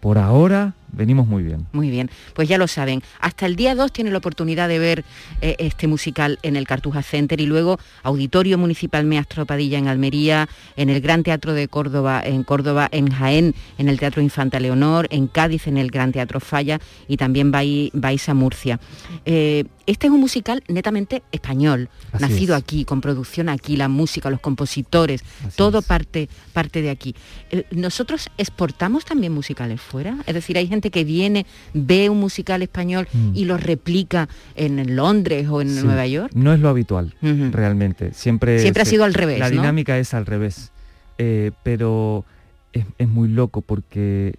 [0.00, 1.66] Por ahora venimos muy bien.
[1.72, 3.02] Muy bien, pues ya lo saben.
[3.20, 5.04] Hasta el día 2 tienen la oportunidad de ver
[5.40, 10.48] eh, este musical en el Cartuja Center y luego Auditorio Municipal Meastro Padilla en Almería,
[10.76, 15.06] en el Gran Teatro de Córdoba en Córdoba, en Jaén en el Teatro Infanta Leonor,
[15.10, 16.78] en Cádiz en el Gran Teatro Falla
[17.08, 18.78] y también vai- vais a Murcia.
[19.24, 22.62] Eh, este es un musical netamente español, Así nacido es.
[22.62, 25.22] aquí, con producción aquí, la música, los compositores,
[25.56, 27.14] todo parte, parte de aquí.
[27.50, 30.16] Eh, ¿Nosotros exportamos también musicales fuera?
[30.26, 33.30] Es decir, hay gente que viene, ve un musical español Mm.
[33.34, 36.32] y lo replica en Londres o en Sí, Nueva York.
[36.34, 38.12] No es lo habitual, realmente.
[38.14, 39.52] Siempre, Siempre ha se- sido al revés, La ¿no?
[39.56, 40.72] dinámica es al revés.
[41.18, 42.24] Eh, pero
[42.72, 44.34] es, es muy loco porque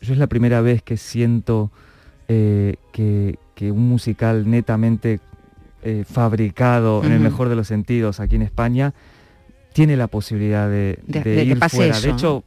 [0.00, 1.70] yo es la primera vez que siento
[2.28, 5.20] eh, que, que un musical netamente
[5.82, 8.94] eh, fabricado, en el mejor de los sentidos, aquí en España,
[9.72, 11.96] tiene la posibilidad de, De- de ir pase fuera.
[11.96, 12.44] eso, de hecho,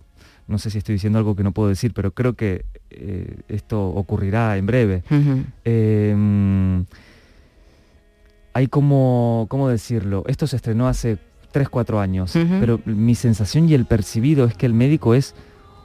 [0.47, 3.87] no sé si estoy diciendo algo que no puedo decir, pero creo que eh, esto
[3.87, 5.03] ocurrirá en breve.
[5.63, 6.83] Eh,
[8.53, 10.23] hay como, ¿cómo decirlo?
[10.27, 11.17] Esto se estrenó hace
[11.51, 15.35] 3, 4 años, pero mi sensación y el percibido es que el médico es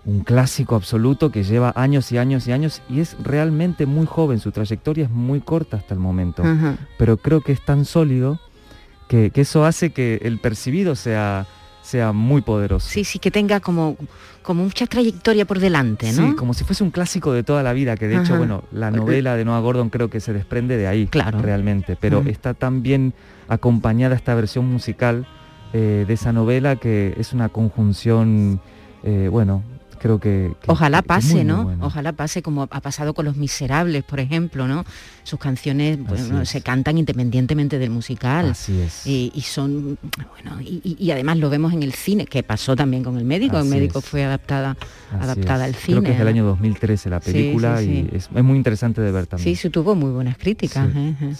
[0.04, 4.38] un clásico absoluto que lleva años y años y años y es realmente muy joven,
[4.38, 6.42] su trayectoria es muy corta hasta el momento,
[6.96, 8.40] pero creo que es tan sólido
[9.08, 11.46] que, que eso hace que el percibido sea,
[11.90, 12.88] sea muy poderoso.
[12.88, 13.96] Sí, sí, que tenga como,
[14.42, 16.28] como mucha trayectoria por delante, ¿no?
[16.28, 18.90] Sí, como si fuese un clásico de toda la vida, que de hecho, bueno, la
[18.90, 21.40] novela de Noah Gordon creo que se desprende de ahí, claro.
[21.42, 23.12] realmente, pero está tan bien
[23.48, 25.26] acompañada esta versión musical
[25.72, 28.60] eh, de esa novela que es una conjunción,
[29.02, 29.64] eh, bueno,
[30.00, 30.52] creo que...
[30.60, 31.76] que- Ojalá que pase, ¿no?
[31.80, 34.84] Ojalá pase como ha pasado con Los Miserables, por ejemplo, ¿no?
[35.22, 38.50] Sus canciones bueno, se cantan independientemente del musical.
[38.50, 39.06] Así es.
[39.06, 39.98] Y, y son,
[40.30, 43.58] bueno, y, además lo vemos en el cine, que pasó también con el médico.
[43.58, 44.04] el médico es.
[44.04, 44.76] fue adaptada,
[45.12, 45.74] Así adaptada es.
[45.74, 45.98] al cine.
[45.98, 46.30] Creo que es del ¿no?
[46.30, 48.08] año 2013 la película sí, sí.
[48.12, 49.44] y es, es muy interesante de ver también.
[49.44, 50.88] Sí, sí, tuvo muy buenas críticas.
[50.96, 51.14] ¿eh?
[51.20, 51.34] ¿eh?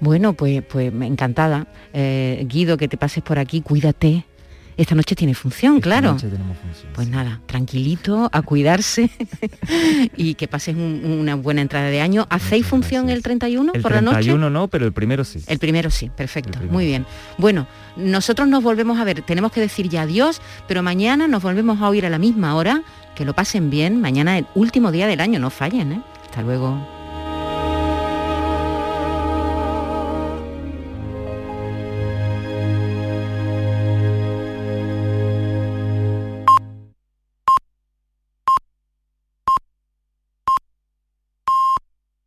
[0.00, 1.66] Bueno, pues, pues me encantada.
[1.92, 4.24] Eh, Guido, que te pases por aquí, cuídate.
[4.78, 6.12] Esta noche tiene función, Esta claro.
[6.12, 9.10] noche tenemos función, Pues nada, tranquilito, a cuidarse
[10.16, 12.26] y que pases un- una buena entrada de año.
[12.30, 14.14] ¿Hacéis función el 31 El por la noche?
[14.18, 15.40] 31 no, pero el primero sí.
[15.48, 17.04] El primero sí, perfecto, muy bien.
[17.38, 17.66] Bueno,
[17.96, 21.88] nosotros nos volvemos a ver, tenemos que decir ya adiós, pero mañana nos volvemos a
[21.88, 22.82] oír a la misma hora,
[23.16, 26.02] que lo pasen bien, mañana el último día del año, no fallen, ¿eh?
[26.24, 26.97] Hasta luego.